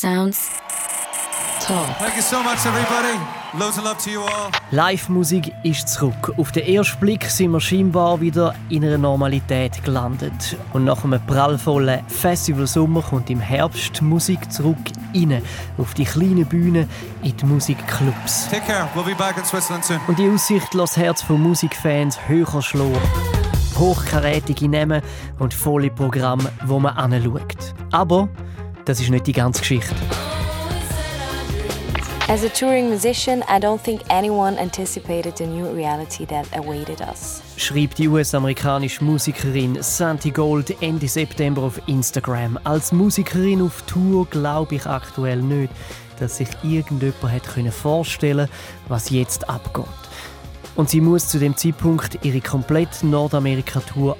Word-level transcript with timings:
Sounds 0.00 0.48
Talk. 1.60 1.98
Thank 1.98 2.14
you 2.14 2.22
so 2.22 2.40
much, 2.40 2.64
everybody. 2.64 3.18
Loads 3.58 3.78
of 3.78 3.84
love 3.84 3.98
to 4.04 4.10
you 4.10 4.20
all. 4.20 4.52
Live-Musik 4.70 5.52
ist 5.64 5.88
zurück. 5.88 6.34
Auf 6.36 6.52
den 6.52 6.68
ersten 6.72 7.00
Blick 7.00 7.24
sind 7.24 7.50
wir 7.50 7.60
scheinbar 7.60 8.20
wieder 8.20 8.54
in 8.68 8.84
einer 8.84 8.96
Normalität 8.96 9.82
gelandet. 9.82 10.56
Und 10.72 10.84
nach 10.84 11.02
einem 11.02 11.20
prallvollen 11.26 12.06
Festivalsommer 12.06 13.02
kommt 13.02 13.28
im 13.28 13.40
Herbst 13.40 14.00
Musik 14.00 14.52
zurück 14.52 14.76
rein. 15.12 15.42
Auf 15.78 15.94
die 15.94 16.04
kleinen 16.04 16.46
Bühnen 16.46 16.88
in 17.24 17.36
die 17.36 17.44
Musikclubs. 17.44 18.50
Take 18.50 18.66
care. 18.66 18.88
We'll 18.94 19.02
be 19.02 19.16
back 19.16 19.36
in 19.36 19.44
Switzerland 19.44 19.84
soon. 19.84 19.98
Und 20.06 20.16
die 20.16 20.30
Aussicht 20.30 20.74
lässt 20.74 20.92
das 20.92 20.96
Herz 20.96 21.22
von 21.22 21.42
Musikfans 21.42 22.16
höher 22.28 22.62
schlagen. 22.62 23.00
Hochkarätige 23.76 24.68
Namen 24.68 25.02
und 25.40 25.52
volle 25.52 25.90
Programme, 25.90 26.52
wo 26.66 26.78
man 26.78 26.96
anschaut. 26.96 27.74
Aber 27.90 28.28
das 28.88 29.00
ist 29.00 29.10
nicht 29.10 29.26
die 29.26 29.32
ganze 29.32 29.60
Geschichte. 29.60 29.94
As 32.28 32.44
a 32.44 32.48
touring 32.48 32.90
musician, 32.90 33.42
I 33.48 33.58
don't 33.58 33.80
think 33.80 34.02
anyone 34.10 34.58
anticipated 34.58 35.36
the 35.38 35.46
new 35.46 35.66
reality 35.74 36.26
that 36.26 36.46
awaited 36.54 37.00
us. 37.00 37.40
Schreibt 37.56 37.98
die 37.98 38.08
US-amerikanische 38.08 39.02
Musikerin 39.02 39.82
Santi 39.82 40.30
Gold 40.30 40.82
Ende 40.82 41.08
September 41.08 41.62
auf 41.62 41.80
Instagram. 41.86 42.58
Als 42.64 42.92
Musikerin 42.92 43.62
auf 43.62 43.82
Tour 43.82 44.26
glaube 44.26 44.74
ich 44.74 44.86
aktuell 44.86 45.40
nicht, 45.40 45.72
dass 46.18 46.36
sich 46.36 46.48
irgendjemand 46.62 47.32
hätte 47.32 47.72
vorstellen 47.72 48.48
was 48.88 49.08
jetzt 49.08 49.48
abgeht. 49.48 49.84
Und 50.76 50.90
sie 50.90 51.00
muss 51.00 51.28
zu 51.28 51.38
dem 51.38 51.56
Zeitpunkt 51.56 52.24
ihre 52.24 52.40
komplette 52.40 53.06
Nordamerika-Tour 53.06 54.16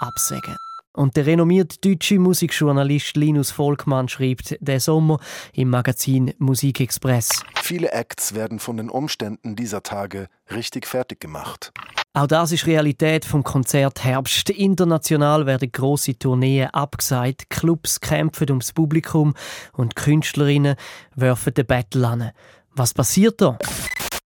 absagen. 0.00 0.61
Und 0.94 1.16
der 1.16 1.26
renommierte 1.26 1.78
deutsche 1.80 2.18
Musikjournalist 2.18 3.16
Linus 3.16 3.50
Volkmann 3.50 4.08
schreibt 4.08 4.56
der 4.60 4.78
Sommer 4.78 5.18
im 5.54 5.70
Magazin 5.70 6.34
Musikexpress. 6.38 7.30
Viele 7.62 7.92
Acts 7.92 8.34
werden 8.34 8.58
von 8.58 8.76
den 8.76 8.90
Umständen 8.90 9.56
dieser 9.56 9.82
Tage 9.82 10.28
richtig 10.50 10.86
fertig 10.86 11.20
gemacht. 11.20 11.72
Auch 12.14 12.26
das 12.26 12.52
ist 12.52 12.66
Realität 12.66 13.24
vom 13.24 13.42
Konzert 13.42 14.04
Herbst. 14.04 14.50
International 14.50 15.46
werden 15.46 15.72
große 15.72 16.18
Tourneen 16.18 16.68
abgesagt, 16.68 17.48
Clubs 17.48 18.00
kämpfen 18.00 18.50
ums 18.50 18.74
Publikum 18.74 19.32
und 19.72 19.96
Künstlerinnen 19.96 20.76
werfen 21.14 21.54
den 21.54 21.66
Battle 21.66 22.06
an. 22.06 22.30
Was 22.74 22.92
passiert 22.92 23.40
da? 23.40 23.56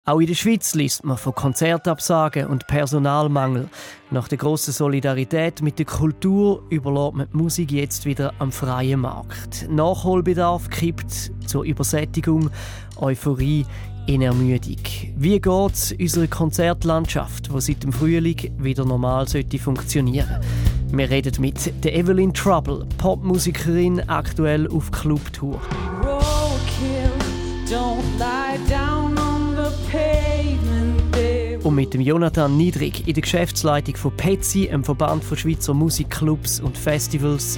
Auch 0.05 0.19
in 0.19 0.27
der 0.27 0.33
Schweiz 0.33 0.75
liest 0.75 1.05
man 1.05 1.15
von 1.15 1.33
Konzertabsagen 1.33 2.47
und 2.47 2.67
Personalmangel. 2.67 3.69
Nach 4.11 4.27
der 4.27 4.37
grossen 4.37 4.73
Solidarität 4.73 5.61
mit 5.61 5.79
der 5.79 5.85
Kultur 5.85 6.61
überlässt 6.69 7.13
man 7.13 7.27
die 7.31 7.37
Musik 7.37 7.71
jetzt 7.71 8.03
wieder 8.03 8.33
am 8.37 8.51
freien 8.51 8.99
Markt. 8.99 9.65
Nachholbedarf 9.69 10.69
kippt 10.69 11.31
zur 11.47 11.63
Übersättigung, 11.63 12.49
Euphorie 12.97 13.65
in 14.05 14.21
Ermüdung. 14.23 14.83
Wie 15.15 15.39
geht 15.39 15.71
es 15.71 15.93
unserer 15.93 16.27
Konzertlandschaft, 16.27 17.49
die 17.55 17.61
seit 17.61 17.83
dem 17.83 17.93
Frühling 17.93 18.51
wieder 18.57 18.83
normal 18.83 19.29
sollte 19.29 19.57
funktionieren? 19.57 20.41
Wir 20.91 21.09
reden 21.09 21.39
mit 21.39 21.81
der 21.81 21.95
Evelyn 21.95 22.33
Trouble, 22.33 22.85
Popmusikerin, 22.97 24.01
aktuell 24.09 24.67
auf 24.67 24.91
Clubtour. 24.91 25.61
Roadkill, 26.03 27.09
don't 27.69 28.03
lie 28.19 28.59
down 28.69 28.83
mit 31.73 31.93
dem 31.93 32.02
Jonathan 32.02 32.55
Niedrig 32.55 33.07
in 33.07 33.13
der 33.13 33.21
Geschäftsleitung 33.21 33.95
von 33.95 34.16
Petsy, 34.16 34.69
einem 34.69 34.83
Verband 34.83 35.23
von 35.23 35.38
Schweizer 35.38 35.73
Musikclubs 35.73 36.59
und 36.59 36.77
Festivals. 36.77 37.57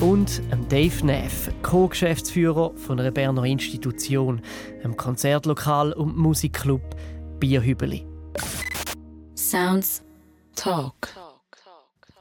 Und 0.00 0.40
Dave 0.68 1.04
Neff, 1.04 1.50
Co-Geschäftsführer 1.62 2.72
von 2.76 3.00
einer 3.00 3.10
Berner 3.10 3.44
Institution, 3.44 4.40
einem 4.82 4.96
Konzertlokal 4.96 5.92
und 5.92 6.16
Musikclub 6.16 6.82
Bierhübeli. 7.40 8.06
Sounds 9.34 10.02
Talk. 10.54 11.08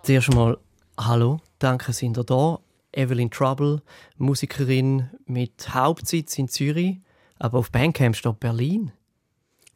Zuerst 0.03 0.29
einmal 0.29 0.57
Hallo, 0.97 1.39
danke, 1.59 1.93
sind 1.93 2.17
ihr 2.17 2.23
da. 2.23 2.59
Evelyn 2.91 3.29
Trouble, 3.29 3.81
Musikerin 4.17 5.09
mit 5.25 5.73
Hauptsitz 5.73 6.37
in 6.37 6.47
Zürich, 6.47 6.97
aber 7.39 7.59
auf 7.59 7.71
Bandcamp 7.71 8.15
steht 8.15 8.39
Berlin. 8.39 8.91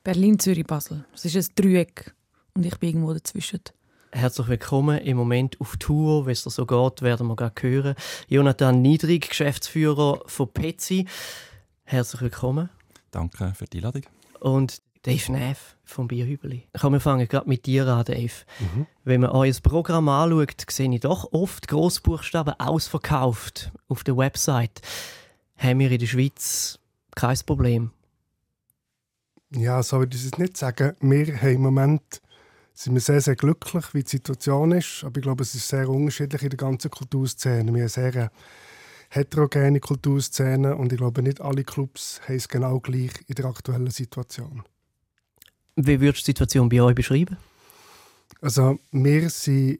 Berlin, 0.06 0.38
Zürich, 0.38 0.68
Basel. 0.68 1.04
Es 1.16 1.26
ist 1.26 1.36
ein 1.36 1.56
Dreieck 1.56 2.14
und 2.54 2.64
ich 2.64 2.78
bin 2.78 2.90
irgendwo 2.90 3.12
dazwischen. 3.12 3.62
Herzlich 4.12 4.48
willkommen 4.48 5.00
im 5.00 5.18
Moment 5.18 5.60
auf 5.60 5.78
Tour. 5.78 6.28
Wenn 6.28 6.34
es 6.34 6.44
so 6.44 6.64
geht, 6.68 7.02
werden 7.02 7.26
wir 7.26 7.36
gleich 7.36 7.54
hören. 7.62 7.96
Jonathan 8.28 8.84
Niedrig, 8.84 9.30
Geschäftsführer 9.30 10.22
von 10.28 10.48
Petsy. 10.54 11.08
Herzlich 11.86 12.22
willkommen. 12.22 12.70
Danke 13.10 13.54
für 13.56 13.66
die 13.66 13.80
Einladung. 13.80 14.04
Und 14.42 14.84
Dave 15.02 15.32
Neff 15.32 15.76
vom 15.86 16.08
Bierhübeli. 16.08 16.68
Komm, 16.80 16.94
wir 16.94 17.00
fangen 17.00 17.28
gerade 17.28 17.50
mit 17.50 17.66
dir 17.66 17.88
an, 17.88 18.06
Dave. 18.06 18.46
Mhm. 18.60 18.86
Wenn 19.06 19.22
man 19.22 19.32
euer 19.32 19.56
Programm 19.64 20.08
anschaut, 20.08 20.70
sehe 20.70 20.94
ich 20.94 21.00
doch 21.00 21.34
oft 21.34 21.68
Großbuchstaben 21.68 22.54
ausverkauft 22.60 23.72
auf 23.88 24.04
der 24.04 24.16
Website. 24.18 24.84
Haben 25.58 25.80
wir 25.80 25.90
in 25.90 25.98
der 25.98 26.06
Schweiz 26.06 26.78
kein 27.16 27.40
Problem 27.44 27.90
ja, 29.52 29.82
so 29.84 30.00
würde 30.00 30.16
ich 30.16 30.26
es 30.26 30.38
nicht 30.38 30.58
sagen. 30.58 30.94
Wir 31.00 31.42
haben 31.42 31.56
im 31.56 31.62
Moment 31.62 32.22
sind 32.74 32.94
wir 32.94 33.02
sehr, 33.02 33.22
sehr 33.22 33.36
glücklich, 33.36 33.94
wie 33.94 34.04
die 34.04 34.10
Situation 34.10 34.72
ist. 34.74 35.04
Aber 35.04 35.18
ich 35.18 35.24
glaube, 35.24 35.44
es 35.44 35.56
ist 35.56 35.68
sehr 35.68 35.88
unterschiedlich 35.90 36.44
in 36.44 36.50
der 36.50 36.58
ganzen 36.58 36.92
Kulturszene. 36.92 37.74
Wir 37.74 37.84
haben 37.84 37.90
sehr 37.90 38.32
heterogene 39.10 39.80
Kulturszene 39.80 40.76
und 40.76 40.92
ich 40.92 40.98
glaube, 40.98 41.24
nicht 41.24 41.42
alle 41.42 41.64
Clubs 41.64 42.22
haben 42.28 42.36
es 42.36 42.50
genau 42.50 42.80
gleich 42.80 43.12
in 43.28 43.36
der 43.36 43.46
aktuellen 43.46 43.90
Situation. 43.90 44.64
Wie 45.78 46.00
würdest 46.00 46.24
du 46.24 46.26
die 46.26 46.38
Situation 46.38 46.70
bei 46.70 46.82
euch 46.82 46.96
beschreiben? 46.96 47.38
Also, 48.42 48.78
wir 48.92 49.30
sind 49.30 49.80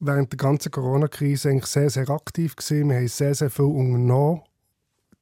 während 0.00 0.32
der 0.32 0.36
ganzen 0.36 0.70
Corona-Krise 0.70 1.50
eigentlich 1.50 1.66
sehr, 1.66 1.90
sehr 1.90 2.08
aktiv 2.10 2.56
gewesen. 2.56 2.88
Wir 2.88 2.96
haben 2.96 3.08
sehr, 3.08 3.34
sehr 3.34 3.50
viel 3.50 3.64
unternommen. 3.64 4.42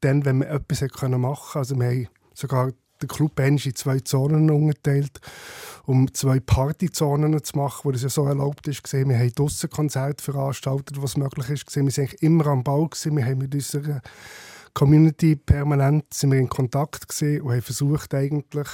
Dann, 0.01 0.25
wenn 0.25 0.39
wir 0.39 0.51
etwas 0.51 0.83
machen 0.83 1.13
konnten. 1.13 1.59
Also, 1.59 1.79
wir 1.79 1.87
haben 1.87 2.09
sogar 2.35 2.73
der 3.01 3.09
Club 3.09 3.39
in 3.41 3.59
zwei 3.59 4.01
Zonen 4.01 4.51
unterteilt, 4.51 5.21
um 5.85 6.13
zwei 6.15 6.41
Partyzonen 6.41 7.43
zu 7.43 7.57
machen, 7.57 7.81
wo 7.85 7.93
das 7.93 8.03
ja 8.03 8.09
so 8.09 8.27
erlaubt 8.27 8.67
ist. 8.69 8.93
Wir 8.93 9.19
haben 9.19 9.33
draussen 9.33 9.71
Konzerte 9.71 10.23
veranstaltet, 10.23 11.01
was 11.01 11.17
möglich 11.17 11.51
ist. 11.51 11.77
Wir 11.77 11.85
waren 11.85 12.17
immer 12.21 12.47
am 12.49 12.65
Bau. 12.65 12.89
Wir 13.05 13.25
haben 13.25 13.39
mit 13.39 13.55
unserer 13.55 14.01
Community 14.77 15.37
permanent 15.37 16.13
sind 16.13 16.33
wir 16.33 16.39
in 16.39 16.51
Kontakt 16.51 17.07
und 17.23 17.51
haben 17.51 17.63
versucht, 17.63 18.13
eigentlich, 18.13 18.69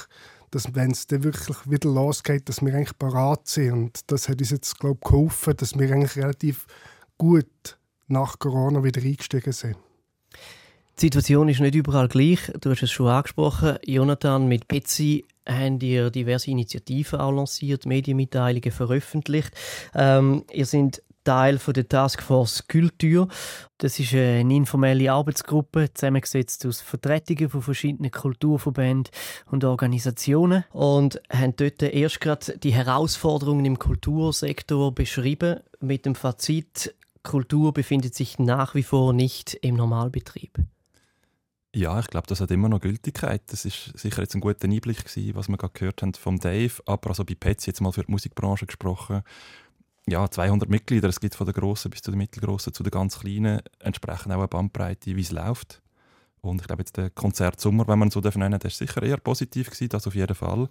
dass, 0.51 0.75
wenn 0.75 0.91
es 0.91 1.07
dann 1.07 1.23
wirklich 1.23 1.57
wieder 1.69 1.89
losgeht, 1.89 2.49
dass 2.49 2.61
wir 2.61 2.75
eigentlich 2.75 2.97
parat 2.99 3.47
sind. 3.47 3.71
Und 3.71 4.11
das 4.11 4.27
hat 4.27 4.39
uns 4.39 4.49
jetzt, 4.49 4.79
glaube 4.79 4.99
ich, 5.01 5.09
geholfen, 5.09 5.55
dass 5.55 5.79
wir 5.79 5.89
eigentlich 5.93 6.17
relativ 6.17 6.67
gut 7.17 7.77
nach 8.07 8.37
Corona 8.37 8.83
wieder 8.83 9.01
eingestiegen 9.01 9.53
sind. 9.53 9.77
Die 10.99 11.07
Situation 11.07 11.49
ist 11.49 11.59
nicht 11.59 11.75
überall 11.75 12.07
gleich. 12.07 12.39
Du 12.61 12.69
hast 12.69 12.83
es 12.83 12.91
schon 12.91 13.07
angesprochen. 13.07 13.77
Jonathan, 13.85 14.47
mit 14.47 14.67
Betsy 14.67 15.25
haben 15.47 15.79
ihr 15.79 16.11
diverse 16.11 16.51
Initiativen 16.51 17.19
auch 17.19 17.31
lanciert, 17.31 17.85
Medienmitteilungen 17.85 18.71
veröffentlicht. 18.71 19.51
Ähm, 19.95 20.45
ihr 20.51 20.65
seid 20.65 21.01
Teil 21.23 21.57
von 21.57 21.73
der 21.73 21.87
Taskforce 21.87 22.67
Kultur. 22.67 23.27
Das 23.77 23.99
ist 23.99 24.13
eine 24.13 24.53
informelle 24.53 25.11
Arbeitsgruppe, 25.11 25.93
zusammengesetzt 25.93 26.65
aus 26.65 26.81
Vertretungen 26.81 27.49
von 27.49 27.61
verschiedenen 27.61 28.11
Kulturverbänden 28.11 29.11
und 29.49 29.63
Organisationen 29.63 30.65
und 30.71 31.21
haben 31.31 31.55
dort 31.55 31.81
erst 31.81 32.21
gerade 32.21 32.57
die 32.57 32.73
Herausforderungen 32.73 33.65
im 33.65 33.79
Kultursektor 33.79 34.93
beschrieben 34.93 35.59
mit 35.79 36.05
dem 36.05 36.15
Fazit, 36.15 36.93
Kultur 37.23 37.73
befindet 37.73 38.15
sich 38.15 38.37
nach 38.37 38.75
wie 38.75 38.83
vor 38.83 39.13
nicht 39.13 39.53
im 39.61 39.75
Normalbetrieb. 39.75 40.59
Ja, 41.75 41.99
ich 41.99 42.07
glaube, 42.07 42.27
das 42.27 42.39
hat 42.39 42.51
immer 42.51 42.69
noch 42.69 42.81
Gültigkeit. 42.81 43.41
Das 43.47 43.65
ist 43.65 43.97
sicher 43.97 44.21
jetzt 44.21 44.35
ein 44.35 44.41
guter 44.41 44.65
Einblick 44.65 45.05
gewesen, 45.05 45.35
was 45.35 45.49
wir 45.49 45.57
gerade 45.57 45.73
gehört 45.73 46.03
haben 46.03 46.13
vom 46.13 46.39
Dave. 46.39 46.73
Aber 46.85 47.09
also 47.09 47.25
bei 47.25 47.33
Pets 47.33 47.65
jetzt 47.65 47.81
mal 47.81 47.91
für 47.91 48.03
die 48.03 48.11
Musikbranche 48.11 48.67
gesprochen. 48.67 49.23
Ja, 50.05 50.29
200 50.29 50.69
Mitglieder, 50.69 51.09
es 51.09 51.19
gibt 51.19 51.33
von 51.33 51.45
der 51.45 51.53
grossen 51.53 51.89
bis 51.89 52.01
zu 52.01 52.11
der 52.11 52.17
mittelgroßen 52.17 52.73
zu 52.73 52.83
der 52.83 52.91
ganz 52.91 53.19
kleinen, 53.19 53.61
entsprechend 53.79 54.33
auch 54.33 54.39
eine 54.39 54.47
Bandbreite, 54.47 55.15
wie 55.15 55.21
es 55.21 55.31
läuft. 55.31 55.81
Und 56.41 56.61
ich 56.61 56.67
glaube, 56.67 56.81
jetzt 56.81 56.97
der 56.97 57.09
Konzert 57.09 57.59
Sommer, 57.59 57.87
wenn 57.87 57.99
man 57.99 58.11
so 58.11 58.19
nennen 58.19 58.51
darf, 58.59 58.65
ist 58.65 58.77
sicher 58.77 59.01
eher 59.01 59.17
positiv 59.17 59.67
gewesen, 59.67 59.89
das 59.89 60.05
auf 60.05 60.13
jeden 60.13 60.35
Fall. 60.35 60.67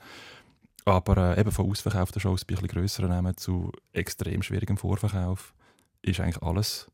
Aber 0.84 1.16
äh, 1.36 1.40
eben 1.40 1.50
von 1.50 1.68
ausverkauften 1.70 2.20
Shows 2.20 2.44
bei 2.44 2.56
ein 2.56 2.66
bisschen 2.66 3.08
Namen 3.08 3.36
zu 3.36 3.72
extrem 3.92 4.42
schwierigem 4.42 4.76
Vorverkauf 4.76 5.54
ist 6.02 6.20
eigentlich 6.20 6.42
alles 6.42 6.88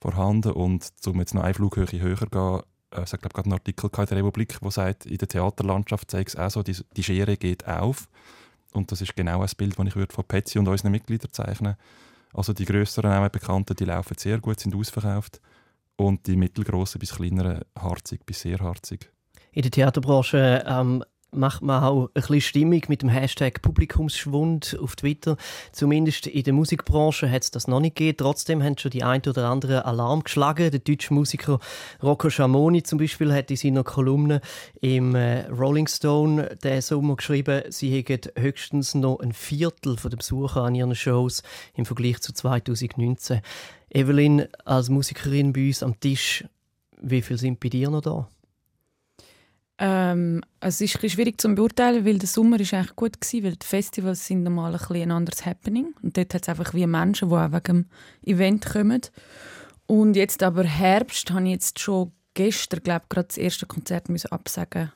vorhanden. 0.00 0.52
Und 0.52 0.90
um 1.06 1.18
jetzt 1.18 1.34
noch 1.34 1.42
eine 1.42 1.54
Flughöhe 1.54 1.86
höher 2.00 2.18
zu 2.18 2.26
gehen, 2.26 2.62
äh, 2.90 3.00
hat 3.00 3.20
glaube 3.20 3.34
gerade 3.34 3.46
einen 3.46 3.52
Artikel 3.54 3.90
in 3.98 4.06
der 4.06 4.18
Republik, 4.18 4.58
der 4.60 4.70
sagt, 4.70 5.06
in 5.06 5.18
der 5.18 5.28
Theaterlandschaft 5.28 6.10
zeigt 6.10 6.30
es 6.30 6.36
auch 6.36 6.50
so, 6.50 6.62
die, 6.62 6.76
die 6.96 7.02
Schere 7.02 7.36
geht 7.36 7.66
auf. 7.66 8.08
Und 8.72 8.92
das 8.92 9.00
ist 9.00 9.16
genau 9.16 9.42
das 9.42 9.54
Bild, 9.54 9.78
das 9.78 9.86
ich 9.86 9.94
von 10.12 10.24
Petsy 10.24 10.58
und 10.58 10.68
unseren 10.68 10.92
Mitgliedern 10.92 11.32
zeichnen 11.32 11.76
Also 12.32 12.52
die 12.52 12.64
grösseren 12.64 13.10
Namen 13.10 13.30
Bekannten, 13.30 13.74
die 13.74 13.84
laufen 13.84 14.16
sehr 14.16 14.38
gut, 14.38 14.60
sind 14.60 14.74
ausverkauft. 14.74 15.40
und 15.96 16.26
die 16.26 16.36
mittelgroßen 16.36 16.98
bis 16.98 17.14
kleineren 17.14 17.60
harzig 17.78 18.24
bis 18.24 18.40
sehr 18.40 18.58
harzig. 18.58 19.10
In 19.52 19.62
der 19.62 19.70
Theaterbranche 19.70 20.64
ähm, 20.66 21.04
macht 21.32 21.62
man 21.62 21.82
auch 21.82 22.06
ein 22.06 22.10
bisschen 22.14 22.40
Stimmung 22.40 22.82
mit 22.88 23.02
dem 23.02 23.08
Hashtag 23.08 23.62
Publikumsschwund 23.62 24.78
auf 24.80 24.96
Twitter. 24.96 25.36
Zumindest 25.72 26.26
in 26.26 26.42
der 26.42 26.52
Musikbranche 26.52 27.30
hat 27.30 27.42
es 27.42 27.50
das 27.50 27.68
noch 27.68 27.80
nicht 27.80 27.96
gegeben. 27.96 28.18
Trotzdem 28.18 28.62
haben 28.62 28.76
schon 28.78 28.90
die 28.90 29.02
ein 29.02 29.22
oder 29.26 29.48
andere 29.48 29.84
Alarm 29.84 30.24
geschlagen. 30.24 30.70
Der 30.70 30.80
deutsche 30.80 31.14
Musiker 31.14 31.60
Rocco 32.02 32.30
Schamoni 32.30 32.82
zum 32.82 32.98
Beispiel 32.98 33.32
hat 33.32 33.50
in 33.50 33.56
seiner 33.56 33.84
Kolumne 33.84 34.40
im 34.80 35.14
äh, 35.14 35.46
Rolling 35.48 35.86
Stone 35.86 36.56
diesen 36.62 36.80
Sommer 36.80 37.16
geschrieben, 37.16 37.62
sie 37.68 38.02
hätten 38.02 38.30
höchstens 38.40 38.94
noch 38.94 39.20
ein 39.20 39.32
Viertel 39.32 39.96
der 39.96 40.16
Besucher 40.16 40.62
an 40.62 40.74
ihren 40.74 40.94
Shows 40.94 41.42
im 41.74 41.86
Vergleich 41.86 42.20
zu 42.20 42.32
2019. 42.32 43.40
Evelyn, 43.90 44.46
als 44.64 44.88
Musikerin 44.88 45.52
bei 45.52 45.68
uns 45.68 45.82
am 45.82 45.98
Tisch, 45.98 46.44
wie 47.00 47.22
viele 47.22 47.38
sind 47.38 47.60
bei 47.60 47.68
dir 47.68 47.90
noch 47.90 48.02
da? 48.02 48.28
Ähm, 49.82 50.42
es 50.60 50.80
ist 50.82 51.02
ein 51.02 51.08
schwierig 51.08 51.40
zu 51.40 51.54
beurteilen, 51.54 52.04
weil 52.04 52.18
der 52.18 52.28
Sommer 52.28 52.60
ist 52.60 52.74
eigentlich 52.74 52.96
gut 52.96 53.16
war, 53.16 53.42
weil 53.42 53.56
die 53.56 53.66
Festivals 53.66 54.26
sind 54.26 54.42
normal 54.42 54.76
ein, 54.76 54.96
ein 54.96 55.10
anderes 55.10 55.46
Happening 55.46 55.94
und 56.02 56.16
dort 56.16 56.34
hat 56.34 56.42
es 56.42 56.48
einfach 56.50 56.74
wie 56.74 56.86
Menschen, 56.86 57.30
die 57.30 57.34
auch 57.34 57.50
wegen 57.50 57.62
dem 57.62 57.86
Event 58.22 58.66
kommen. 58.66 59.00
Und 59.86 60.16
jetzt 60.16 60.42
aber 60.42 60.64
Herbst 60.64 61.30
habe 61.30 61.44
ich 61.44 61.52
jetzt 61.52 61.78
schon 61.78 62.12
gestern, 62.34 62.82
glaube 62.82 63.06
gerade 63.08 63.28
das 63.28 63.38
erste 63.38 63.66
Konzert 63.66 64.10
müssen 64.10 64.30
absagen 64.30 64.92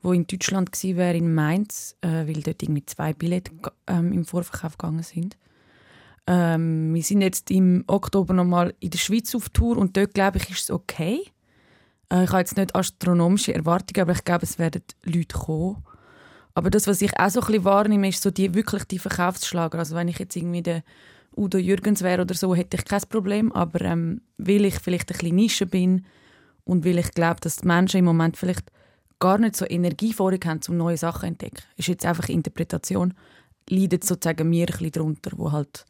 wo 0.00 0.12
in 0.12 0.26
Deutschland 0.26 0.72
gewesen 0.72 0.96
wäre, 0.96 1.16
in 1.16 1.34
Mainz, 1.34 1.96
äh, 2.02 2.26
weil 2.26 2.42
dort 2.42 2.62
irgendwie 2.62 2.86
zwei 2.86 3.12
Billette 3.12 3.50
ähm, 3.86 4.12
im 4.12 4.24
Vorverkauf 4.24 4.78
gegangen 4.78 5.02
sind. 5.02 5.36
Ähm, 6.26 6.94
wir 6.94 7.02
sind 7.02 7.22
jetzt 7.22 7.50
im 7.50 7.84
Oktober 7.86 8.34
nochmal 8.34 8.74
in 8.80 8.90
der 8.90 8.98
Schweiz 8.98 9.34
auf 9.34 9.48
Tour 9.48 9.76
und 9.76 9.96
dort, 9.96 10.14
glaube 10.14 10.38
ich, 10.38 10.50
ist 10.50 10.64
es 10.64 10.70
okay. 10.70 11.20
Äh, 12.12 12.24
ich 12.24 12.30
habe 12.30 12.40
jetzt 12.40 12.56
nicht 12.56 12.74
astronomische 12.74 13.54
Erwartungen, 13.54 14.02
aber 14.02 14.12
ich 14.12 14.24
glaube, 14.24 14.44
es 14.44 14.58
werden 14.58 14.82
Leute 15.04 15.36
kommen. 15.36 15.84
Aber 16.54 16.70
das, 16.70 16.86
was 16.86 17.02
ich 17.02 17.18
auch 17.18 17.30
so 17.30 17.40
ein 17.40 17.46
bisschen 17.46 17.64
wahrnehme, 17.64 18.08
ist 18.08 18.22
so 18.22 18.30
die, 18.30 18.54
wirklich 18.54 18.84
die 18.84 18.98
Verkaufsschlager. 18.98 19.78
Also 19.78 19.94
wenn 19.94 20.08
ich 20.08 20.18
jetzt 20.18 20.34
irgendwie 20.34 20.62
der 20.62 20.82
Udo 21.36 21.58
Jürgens 21.58 22.02
wäre 22.02 22.22
oder 22.22 22.34
so, 22.34 22.54
hätte 22.54 22.76
ich 22.76 22.84
kein 22.84 23.02
Problem. 23.08 23.52
Aber 23.52 23.80
ähm, 23.82 24.22
weil 24.38 24.64
ich 24.64 24.74
vielleicht 24.80 25.10
ein 25.10 25.18
bisschen 25.18 25.36
Nische 25.36 25.66
bin 25.66 26.04
und 26.64 26.84
weil 26.84 26.98
ich 26.98 27.12
glaube, 27.12 27.40
dass 27.40 27.56
die 27.56 27.66
Menschen 27.66 27.98
im 27.98 28.06
Moment 28.06 28.36
vielleicht 28.36 28.72
gar 29.20 29.38
nicht 29.38 29.56
so 29.56 29.66
energievorig 29.68 30.44
haben, 30.46 30.60
um 30.68 30.76
neue 30.76 30.96
Sachen 30.96 31.20
zu 31.20 31.26
entdecken, 31.26 31.62
ist 31.76 31.88
jetzt 31.88 32.06
einfach 32.06 32.28
Interpretation, 32.28 33.14
leidet 33.68 34.04
sozusagen 34.04 34.48
mir 34.48 34.66
ein 34.66 34.72
bisschen 34.72 34.92
darunter, 34.92 35.30
wo 35.36 35.52
halt 35.52 35.84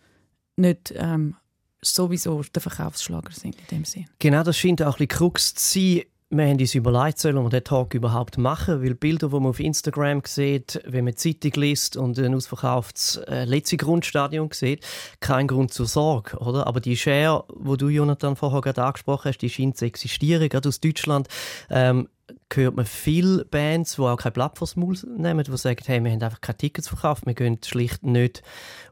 nicht 0.57 0.93
ähm, 0.97 1.35
sowieso 1.83 2.43
der 2.43 2.63
Verkaufsschlager 2.63 3.33
sind 3.33 3.57
in 3.57 3.67
dem 3.71 3.85
Sinn. 3.85 4.07
Genau, 4.19 4.43
das 4.43 4.57
scheint 4.57 4.83
auch 4.83 4.87
ein 4.87 5.07
bisschen 5.07 5.09
Krux 5.09 5.55
zu 5.55 5.79
sein. 5.79 6.03
Wir 6.31 6.45
haben 6.45 6.61
uns 6.61 6.75
überlegt, 6.75 7.19
sollen 7.19 7.43
wir 7.43 7.49
den 7.49 7.65
Tag 7.65 7.95
überhaupt 7.95 8.37
machen? 8.37 8.83
Weil 8.83 8.95
Bilder, 8.95 9.29
die 9.29 9.35
man 9.35 9.47
auf 9.47 9.61
Instagram 9.61 10.21
sieht, 10.27 10.79
wenn 10.85 11.07
man 11.07 11.15
die 11.15 11.35
Zeitung 11.35 11.63
liest 11.63 11.97
und 11.97 12.19
ein 12.19 12.35
ausverkauftes 12.35 13.17
äh, 13.29 13.45
letzte 13.47 13.79
Grundstadion 13.79 14.51
sieht, 14.53 14.85
kein 15.21 15.47
Grund 15.47 15.73
zur 15.73 15.87
Sorge, 15.87 16.37
oder? 16.37 16.67
Aber 16.67 16.81
die 16.81 16.99
Share, 16.99 17.45
wo 17.49 17.77
du, 17.77 17.89
Jonathan, 17.89 18.37
vorher 18.37 18.61
gerade 18.61 18.85
angesprochen 18.85 19.31
hast, 19.31 19.39
die 19.39 19.49
scheint 19.49 19.79
zu 19.79 19.87
existieren. 19.87 20.51
Gerade 20.51 20.69
aus 20.69 20.81
Deutschland 20.81 21.29
ähm, 21.71 22.11
hört 22.53 22.77
man 22.77 22.85
viele 22.85 23.47
Bands, 23.47 23.97
die 23.97 24.03
auch 24.03 24.17
kein 24.19 24.35
Blatt 24.35 24.59
vors 24.59 24.77
Maul 24.77 24.99
nehmen, 25.17 25.45
die 25.45 25.57
sagen, 25.57 25.81
hey, 25.87 26.05
wir 26.05 26.11
haben 26.13 26.23
einfach 26.23 26.43
keine 26.43 26.59
Tickets 26.59 26.89
verkauft, 26.89 27.25
wir 27.25 27.33
gehen 27.33 27.59
schlicht 27.65 28.03
nicht 28.03 28.43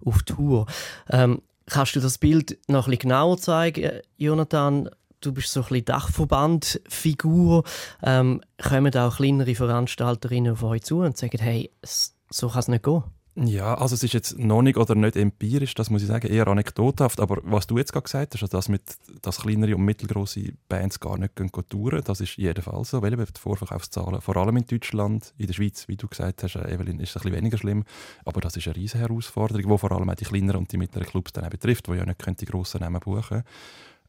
auf 0.03 0.23
Tour. 0.23 0.65
Ähm, 1.11 1.43
Kannst 1.69 1.97
du 1.97 2.01
das 2.01 2.19
Bild 2.19 2.59
noch 2.69 2.87
ein 2.87 2.91
bisschen 2.91 3.11
genauer 3.11 3.39
zeigen, 3.39 4.01
Jonathan? 4.17 4.89
Du 5.21 5.33
bist 5.33 5.51
so 5.53 5.61
ein 5.61 5.67
bisschen 5.69 5.85
Dachverband-Figur. 5.87 7.65
Ähm, 8.03 8.41
kommen 8.63 8.97
auch 8.97 9.17
kleinere 9.17 9.55
Veranstalterinnen 9.55 10.53
auf 10.53 10.63
euch 10.63 10.83
zu 10.83 10.99
und 10.99 11.17
sagen, 11.17 11.39
hey, 11.41 11.71
so 11.83 12.49
kann 12.49 12.61
es 12.61 12.69
nicht 12.69 12.85
gehen? 12.85 13.03
Ja, 13.39 13.75
also 13.75 13.95
es 13.95 14.03
ist 14.03 14.15
jetzt 14.15 14.39
noch 14.39 14.63
nicht 14.63 14.79
oder 14.79 14.95
nicht 14.95 15.15
empirisch, 15.15 15.75
das 15.75 15.91
muss 15.91 16.01
ich 16.01 16.09
sagen, 16.09 16.27
eher 16.27 16.49
anekdothaft. 16.49 17.21
Aber 17.21 17.39
was 17.43 17.67
du 17.67 17.77
jetzt 17.77 17.93
gerade 17.93 18.05
gesagt 18.05 18.33
hast, 18.33 18.43
also 18.43 18.57
das 18.57 18.71
mit, 18.71 18.97
dass 19.21 19.43
kleinere 19.43 19.77
und 19.77 19.85
mittelgroße 19.85 20.55
Bands 20.71 20.99
gar 21.01 21.19
nicht 21.19 21.37
gehen 21.37 21.51
touren, 21.69 22.01
das 22.03 22.23
ist 22.23 22.39
jedenfalls 22.39 22.91
so, 22.91 23.03
weil 23.03 23.13
eben 23.13 23.27
die 23.27 23.39
Vorverkaufszahlen, 23.39 24.23
vor 24.23 24.39
allem 24.39 24.57
in 24.57 24.67
Deutschland, 24.67 25.35
in 25.37 25.49
der 25.49 25.53
Schweiz, 25.53 25.87
wie 25.87 25.99
du 25.99 26.09
gesagt 26.09 26.45
hast, 26.45 26.57
äh, 26.57 26.73
Evelyn, 26.73 26.99
ist 26.99 27.11
es 27.11 27.17
ein 27.17 27.23
bisschen 27.25 27.37
weniger 27.37 27.59
schlimm. 27.59 27.85
Aber 28.25 28.41
das 28.41 28.57
ist 28.57 28.69
eine 28.69 28.77
riesige 28.77 29.03
Herausforderung, 29.03 29.71
die 29.71 29.79
vor 29.79 29.93
allem 29.93 30.09
auch 30.09 30.15
die 30.15 30.25
kleineren 30.25 30.61
und 30.61 30.73
die 30.73 30.79
mittleren 30.79 31.07
Clubs 31.07 31.35
dann 31.35 31.45
auch 31.45 31.51
betrifft, 31.51 31.89
die 31.89 31.93
ja 31.93 32.07
nicht 32.07 32.41
die 32.41 32.47
grossen 32.47 32.81
Namen 32.81 33.01
buchen 33.01 33.43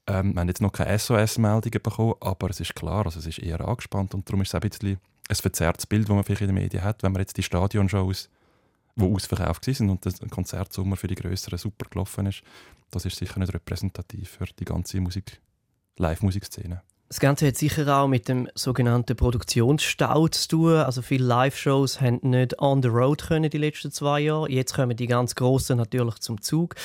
ähm, 0.08 0.36
Wir 0.36 0.40
haben 0.40 0.48
jetzt 0.48 0.62
noch 0.62 0.72
keine 0.72 0.98
SOS-Meldungen 0.98 1.82
bekommen, 1.84 2.16
aber 2.22 2.50
es 2.50 2.62
ist 2.62 2.76
klar, 2.76 3.06
also 3.06 3.20
es 3.20 3.26
ist 3.26 3.40
eher 3.40 3.60
angespannt 3.60 4.14
und 4.14 4.26
darum 4.30 4.42
ist 4.42 4.54
es 4.54 4.56
ein 4.56 4.70
bisschen 4.70 5.00
ein 5.28 5.36
verzerrtes 5.36 5.86
Bild, 5.86 6.08
das 6.08 6.16
man 6.16 6.24
vielleicht 6.24 6.44
in 6.44 6.48
den 6.48 6.56
Medien 6.56 6.86
hat, 6.86 7.04
wenn 7.04 7.12
man 7.12 7.20
jetzt 7.20 7.36
die 7.36 7.44
Stadionshows 7.44 8.30
die 8.98 9.14
ausverkauft 9.14 9.68
waren 9.68 9.90
und 9.90 10.06
das 10.06 10.20
Konzertsommer 10.30 10.98
für 10.98 11.08
die 11.08 11.16
Größeren 11.16 11.58
super 11.58 11.88
gelaufen 11.90 12.28
ist, 12.28 12.42
das 12.92 13.06
ist 13.06 13.18
sicher 13.18 13.40
nicht 13.40 13.54
repräsentativ 13.54 14.30
für 14.30 14.46
die 14.46 14.66
ganze 14.66 15.00
Musik, 15.02 15.40
Live-Musikszene. 15.98 16.82
Das 17.10 17.22
Ganze 17.22 17.48
hat 17.48 17.58
sicher 17.58 17.88
auch 17.98 18.08
mit 18.08 18.28
dem 18.28 18.50
sogenannten 18.54 19.16
Produktionsstau 19.16 20.28
zu 20.28 20.48
tun. 20.50 20.74
Also 20.74 21.02
viele 21.02 21.26
Live-Shows 21.26 22.02
haben 22.02 22.20
nicht 22.22 22.60
on 22.60 22.82
the 22.82 22.90
road 22.90 23.24
können 23.28 23.50
die 23.50 23.58
letzten 23.58 23.92
zwei 23.92 24.22
Jahre. 24.22 24.52
Jetzt 24.52 24.74
kommen 24.74 24.98
die 24.98 25.08
ganz 25.08 25.36
Großen 25.36 25.78
natürlich 25.78 26.16
zum 26.16 26.42
Zug. 26.42 26.76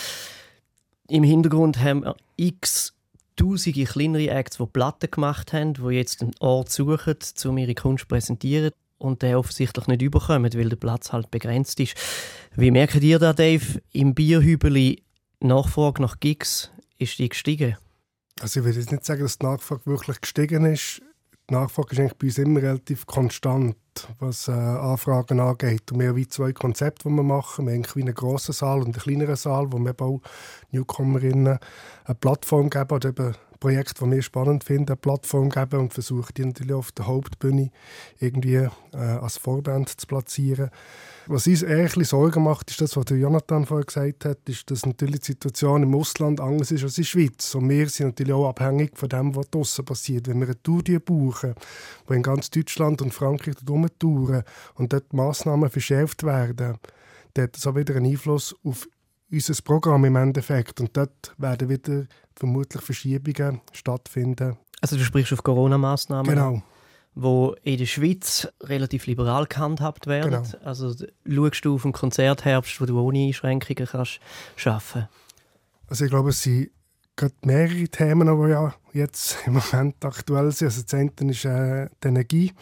Im 1.08 1.24
Hintergrund 1.24 1.80
haben 1.80 2.04
wir 2.04 2.16
x 2.36 2.94
tausende 3.34 3.84
kleinere 3.84 4.30
Acts, 4.30 4.58
die 4.58 4.66
Platten 4.66 5.10
gemacht 5.10 5.52
haben, 5.52 5.74
die 5.74 5.96
jetzt 5.96 6.22
einen 6.22 6.34
Ort 6.38 6.70
suchen, 6.70 7.16
um 7.44 7.58
ihre 7.58 7.74
Kunst 7.74 8.02
zu 8.02 8.06
präsentieren 8.06 8.72
und 9.02 9.22
der 9.22 9.38
offensichtlich 9.38 9.86
nicht 9.86 10.02
überkommen, 10.02 10.52
weil 10.54 10.68
der 10.68 10.76
Platz 10.76 11.12
halt 11.12 11.30
begrenzt 11.30 11.80
ist. 11.80 11.94
Wie 12.54 12.70
merkt 12.70 13.02
ihr 13.02 13.18
da, 13.18 13.32
Dave, 13.32 13.80
im 13.92 14.14
Bierhübeli 14.14 15.02
Nachfrage 15.40 16.00
nach 16.00 16.20
Gigs, 16.20 16.70
ist 16.98 17.18
die 17.18 17.28
gestiegen? 17.28 17.76
Also 18.40 18.60
ich 18.60 18.66
würde 18.66 18.78
jetzt 18.78 18.92
nicht 18.92 19.04
sagen, 19.04 19.22
dass 19.22 19.38
die 19.38 19.46
Nachfrage 19.46 19.86
wirklich 19.86 20.20
gestiegen 20.20 20.64
ist. 20.64 21.02
Die 21.50 21.54
Nachfrage 21.54 21.92
ist 21.92 21.98
eigentlich 21.98 22.18
bei 22.18 22.26
uns 22.28 22.38
immer 22.38 22.62
relativ 22.62 23.06
konstant, 23.06 23.76
was 24.20 24.48
äh, 24.48 24.52
Anfragen 24.52 25.40
angeht. 25.40 25.90
Und 25.90 26.00
wir 26.00 26.08
haben 26.08 26.16
wie 26.16 26.28
zwei 26.28 26.52
Konzepte, 26.52 27.08
die 27.08 27.14
wir 27.14 27.22
machen. 27.22 27.66
Wir 27.66 27.74
haben 27.74 27.84
einen 27.94 28.14
grossen 28.14 28.52
Saal 28.52 28.78
und 28.78 28.86
einen 28.86 28.94
kleineren 28.94 29.36
Saal, 29.36 29.72
wo 29.72 29.78
wir 29.78 30.00
auch 30.00 30.20
Newcomerinnen 30.70 31.58
eine 32.04 32.14
Plattform 32.14 32.70
geben 32.70 32.94
oder 32.94 33.08
eben 33.08 33.34
Projekt, 33.62 34.02
das 34.02 34.10
wir 34.10 34.22
spannend 34.22 34.64
finden, 34.64 34.88
eine 34.88 34.96
Plattform 34.96 35.48
geben 35.48 35.78
und 35.78 35.94
versuche 35.94 36.32
die 36.32 36.44
natürlich 36.44 36.72
auf 36.72 36.90
der 36.90 37.06
Hauptbühne 37.06 37.70
irgendwie 38.18 38.56
äh, 38.56 38.68
als 38.96 39.36
Vorband 39.36 39.88
zu 39.88 40.04
platzieren. 40.08 40.70
Was 41.28 41.46
uns 41.46 41.62
eher 41.62 41.88
ein 41.88 42.04
Sorgen 42.04 42.42
macht, 42.42 42.72
ist 42.72 42.80
das, 42.80 42.96
was 42.96 43.04
der 43.04 43.18
Jonathan 43.18 43.64
vorher 43.64 43.86
gesagt 43.86 44.24
hat, 44.24 44.38
ist, 44.48 44.68
dass 44.68 44.84
natürlich 44.84 45.20
die 45.20 45.26
Situation 45.26 45.84
im 45.84 45.94
Ausland 45.94 46.40
anders 46.40 46.72
ist 46.72 46.82
als 46.82 46.98
in 46.98 47.04
der 47.04 47.08
Schweiz. 47.08 47.54
Und 47.54 47.68
wir 47.68 47.88
sind 47.88 48.08
natürlich 48.08 48.32
auch 48.32 48.48
abhängig 48.48 48.98
von 48.98 49.08
dem, 49.08 49.36
was 49.36 49.48
draussen 49.48 49.84
passiert. 49.84 50.26
Wenn 50.26 50.40
wir 50.40 50.46
eine 50.46 50.60
Tour 50.64 50.82
buchen, 50.98 51.54
wo 52.08 52.14
in 52.14 52.24
ganz 52.24 52.50
Deutschland 52.50 53.00
und 53.00 53.14
Frankreich 53.14 53.54
touren 54.00 54.42
und 54.74 54.92
dort 54.92 55.12
Massnahmen 55.12 55.70
verschärft 55.70 56.24
werden, 56.24 56.78
dann 57.34 57.44
hat 57.44 57.54
das 57.54 57.64
auch 57.68 57.76
wieder 57.76 57.94
einen 57.94 58.06
Einfluss 58.06 58.56
auf 58.64 58.88
unser 59.32 59.62
Programm 59.62 60.04
im 60.04 60.16
Endeffekt. 60.16 60.80
Und 60.80 60.96
dort 60.96 61.34
werden 61.38 61.68
wieder 61.68 62.04
vermutlich 62.36 62.82
Verschiebungen 62.82 63.60
stattfinden. 63.72 64.56
Also 64.80 64.96
du 64.96 65.04
sprichst 65.04 65.32
auf 65.32 65.42
Corona-Maßnahmen? 65.42 66.28
Genau. 66.28 66.62
Wo 67.14 67.54
in 67.62 67.78
der 67.78 67.86
Schweiz 67.86 68.48
relativ 68.62 69.06
liberal 69.06 69.46
gehandhabt 69.46 70.06
werden. 70.06 70.30
Genau. 70.30 70.64
Also 70.64 70.94
schaust 71.28 71.64
du 71.64 71.74
auf 71.74 71.84
einen 71.84 71.92
Konzertherbst, 71.92 72.80
wo 72.80 72.86
du 72.86 73.00
ohne 73.00 73.26
Einschränkungen 73.26 73.86
kannst 73.86 74.20
arbeiten 74.64 75.08
Also 75.88 76.04
ich 76.04 76.10
glaube, 76.10 76.30
es 76.30 76.42
sind 76.42 76.70
gerade 77.16 77.34
mehrere 77.44 77.88
Themen, 77.88 78.44
die 78.44 78.50
ja 78.50 78.74
jetzt 78.92 79.36
im 79.46 79.54
Moment 79.54 80.02
aktuell 80.04 80.50
sind. 80.52 80.66
Also 80.68 80.82
das 80.82 80.94
eine 80.94 81.30
ist 81.30 81.44
äh, 81.44 81.88
die 82.02 82.08
Energie, 82.08 82.52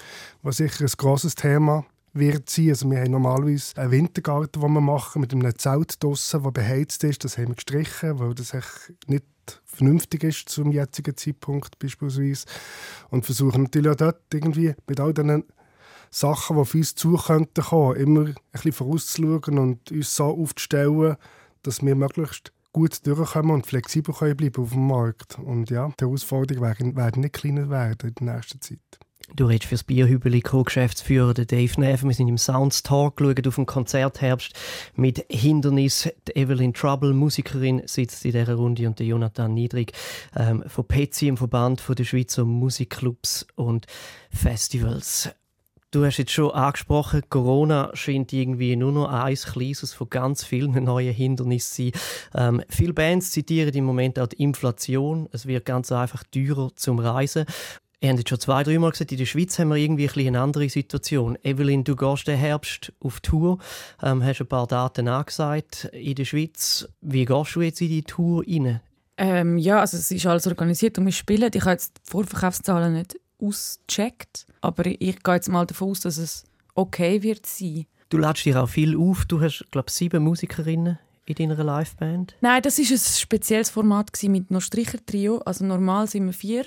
was 0.42 0.56
sicher 0.56 0.84
ein 0.84 0.92
grosses 0.96 1.34
Thema 1.34 1.86
wird 2.12 2.50
sein. 2.50 2.70
Also 2.70 2.90
wir 2.90 3.00
haben 3.00 3.12
normalerweise 3.12 3.76
einen 3.76 3.90
Wintergarten, 3.90 4.60
den 4.60 4.72
wir 4.72 4.80
machen, 4.80 5.20
mit 5.20 5.32
einem 5.32 5.56
Zelt 5.58 6.02
draussen, 6.02 6.42
der 6.42 6.50
beheizt 6.50 7.04
ist. 7.04 7.24
Das 7.24 7.38
haben 7.38 7.48
wir 7.48 7.54
gestrichen, 7.54 8.18
weil 8.18 8.34
das 8.34 8.52
nicht 9.06 9.24
vernünftig 9.64 10.24
ist 10.24 10.48
zum 10.48 10.72
jetzigen 10.72 11.16
Zeitpunkt 11.16 11.78
beispielsweise. 11.78 12.46
Und 13.10 13.24
versuchen 13.24 13.64
natürlich 13.64 13.92
auch 13.92 13.96
dort 13.96 14.22
irgendwie 14.32 14.74
mit 14.86 15.00
all 15.00 15.14
diesen 15.14 15.44
Sachen, 16.10 16.56
die 16.56 16.60
auf 16.60 16.74
uns 16.74 16.94
zu 16.94 17.16
könnten 17.16 17.64
immer 17.96 18.26
ein 18.26 18.34
bisschen 18.52 18.72
vorauszuschauen 18.72 19.58
und 19.58 19.92
uns 19.92 20.16
so 20.16 20.24
aufzustellen, 20.24 21.16
dass 21.62 21.82
wir 21.82 21.94
möglichst 21.94 22.52
gut 22.72 23.06
durchkommen 23.06 23.52
und 23.52 23.66
flexibel 23.66 24.14
können 24.14 24.36
bleiben 24.36 24.62
auf 24.62 24.70
dem 24.70 24.86
Markt. 24.86 25.38
Und 25.38 25.70
ja, 25.70 25.88
die 26.00 26.04
Herausforderungen 26.04 26.96
werden 26.96 27.22
nicht 27.22 27.34
kleiner 27.34 27.70
werden 27.70 28.10
in 28.16 28.26
der 28.26 28.36
nächsten 28.36 28.60
Zeit. 28.60 28.98
Du 29.36 29.46
redest 29.46 29.68
für 29.68 29.74
das 29.74 29.84
Bierhübeli 29.84 30.40
Co-Geschäftsführer 30.40 31.34
Dave 31.34 31.80
Neff. 31.80 32.02
Wir 32.02 32.12
sind 32.12 32.28
im 32.28 32.38
Sounds 32.38 32.82
Talk, 32.82 33.20
schauen 33.20 33.46
auf 33.46 33.54
den 33.54 33.66
Konzertherbst 33.66 34.52
mit 34.96 35.24
Hindernis. 35.30 36.08
Die 36.26 36.36
Evelyn 36.36 36.74
Trouble, 36.74 37.12
Musikerin, 37.12 37.82
sitzt 37.86 38.24
in 38.24 38.32
dieser 38.32 38.54
Runde 38.54 38.86
und 38.86 38.98
der 38.98 39.06
Jonathan 39.06 39.54
Niedrig 39.54 39.92
ähm, 40.36 40.64
von 40.66 40.84
PETSI, 40.84 41.28
im 41.28 41.36
Verband 41.36 41.82
der 41.96 42.04
Schweizer 42.04 42.44
Musikclubs 42.44 43.46
und 43.54 43.86
Festivals. 44.30 45.30
Du 45.92 46.04
hast 46.04 46.18
jetzt 46.18 46.30
schon 46.30 46.52
angesprochen, 46.52 47.22
Corona 47.30 47.90
scheint 47.94 48.32
irgendwie 48.32 48.76
nur 48.76 48.92
noch 48.92 49.08
ein 49.08 49.34
kleines 49.34 49.92
von 49.92 50.08
ganz 50.08 50.44
vielen 50.44 50.84
neuen 50.84 51.12
Hindernissen 51.12 51.92
zu 51.92 51.98
sein. 52.32 52.54
Ähm, 52.54 52.62
viele 52.68 52.92
Bands 52.92 53.32
zitieren 53.32 53.74
im 53.74 53.84
Moment 53.84 54.18
auch 54.18 54.28
die 54.28 54.40
Inflation. 54.40 55.28
Es 55.32 55.46
wird 55.46 55.64
ganz 55.64 55.90
einfach 55.90 56.22
teurer 56.30 56.70
zum 56.76 57.00
Reisen. 57.00 57.44
Ihr 58.02 58.08
habt 58.08 58.18
jetzt 58.18 58.30
schon 58.30 58.40
zwei, 58.40 58.62
drei 58.62 58.78
Mal 58.78 58.92
gesagt, 58.92 59.12
in 59.12 59.18
der 59.18 59.26
Schweiz 59.26 59.58
haben 59.58 59.68
wir 59.68 59.76
irgendwie 59.76 60.08
ein 60.08 60.28
eine 60.28 60.40
andere 60.40 60.70
Situation. 60.70 61.36
Evelyn, 61.42 61.84
du 61.84 61.96
gehst 61.96 62.26
den 62.26 62.38
Herbst 62.38 62.94
auf 63.00 63.20
Tour, 63.20 63.58
ähm, 64.02 64.24
hast 64.24 64.40
ein 64.40 64.46
paar 64.46 64.66
Daten 64.66 65.06
angesagt 65.06 65.84
in 65.92 66.14
der 66.14 66.24
Schweiz. 66.24 66.88
Wie 67.02 67.26
gehst 67.26 67.54
du 67.54 67.60
jetzt 67.60 67.82
in 67.82 67.88
die 67.88 68.02
Tour 68.02 68.42
rein? 68.46 68.80
Ähm, 69.18 69.58
ja, 69.58 69.80
also 69.80 69.98
es 69.98 70.10
ist 70.10 70.24
alles 70.24 70.46
organisiert 70.46 70.96
und 70.98 71.04
wir 71.04 71.12
spielen. 71.12 71.50
Ich 71.52 71.60
habe 71.60 71.72
jetzt 71.72 71.98
die 71.98 72.10
Vorverkaufszahlen 72.10 72.94
nicht 72.94 73.20
ausgecheckt, 73.38 74.46
aber 74.62 74.86
ich, 74.86 74.98
ich 75.02 75.22
gehe 75.22 75.34
jetzt 75.34 75.50
mal 75.50 75.66
davon 75.66 75.90
aus, 75.90 76.00
dass 76.00 76.16
es 76.16 76.44
okay 76.74 77.22
wird 77.22 77.44
sein. 77.44 77.84
Du 78.08 78.16
ladest 78.16 78.46
dir 78.46 78.62
auch 78.62 78.68
viel 78.68 78.96
auf. 78.96 79.26
Du 79.26 79.42
hast, 79.42 79.66
glaube 79.70 79.88
ich, 79.88 79.94
sieben 79.94 80.24
Musikerinnen 80.24 80.98
in 81.26 81.34
deiner 81.34 81.62
Liveband. 81.62 82.34
Nein, 82.40 82.62
das 82.62 82.78
ist 82.78 82.92
ein 82.92 83.20
spezielles 83.20 83.68
Format 83.68 84.10
mit 84.22 84.50
noch 84.50 84.62
Stricher-Trio. 84.62 85.42
Also 85.44 85.66
normal 85.66 86.06
sind 86.06 86.24
wir 86.24 86.32
vier 86.32 86.64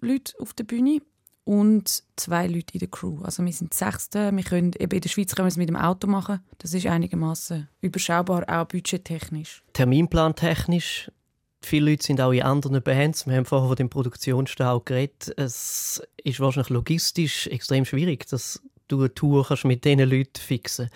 Leute 0.00 0.34
auf 0.38 0.54
der 0.54 0.64
Bühne 0.64 1.00
und 1.44 2.02
zwei 2.16 2.46
Leute 2.46 2.74
in 2.74 2.80
der 2.80 2.88
Crew. 2.88 3.22
Also 3.22 3.44
wir 3.44 3.52
sind 3.52 3.74
Sechste. 3.74 4.30
Wir 4.34 4.44
können, 4.44 4.72
eben 4.78 4.94
in 4.94 5.00
der 5.00 5.08
Schweiz 5.08 5.34
können 5.34 5.46
wir 5.46 5.50
es 5.50 5.56
mit 5.56 5.68
dem 5.68 5.76
Auto 5.76 6.06
machen. 6.06 6.40
Das 6.58 6.74
ist 6.74 6.86
einigermaßen 6.86 7.68
überschaubar, 7.80 8.44
auch 8.48 8.66
budgettechnisch. 8.66 9.62
Terminplantechnisch. 9.72 11.10
Viele 11.62 11.90
Leute 11.90 12.04
sind 12.04 12.20
auch 12.20 12.32
in 12.32 12.42
anderen 12.42 12.82
Bands. 12.82 13.26
Wir 13.26 13.36
haben 13.36 13.44
vorher 13.44 13.68
von 13.68 13.76
dem 13.76 13.90
Produktionsstau 13.90 14.80
geredet. 14.80 15.32
Es 15.36 16.02
ist 16.22 16.40
wahrscheinlich 16.40 16.70
logistisch 16.70 17.46
extrem 17.48 17.84
schwierig, 17.84 18.26
dass 18.28 18.62
du 18.88 19.00
eine 19.00 19.14
Tour 19.14 19.46
kannst 19.46 19.64
mit 19.64 19.84
diesen 19.84 20.08
Leuten 20.08 20.40
fixen 20.40 20.88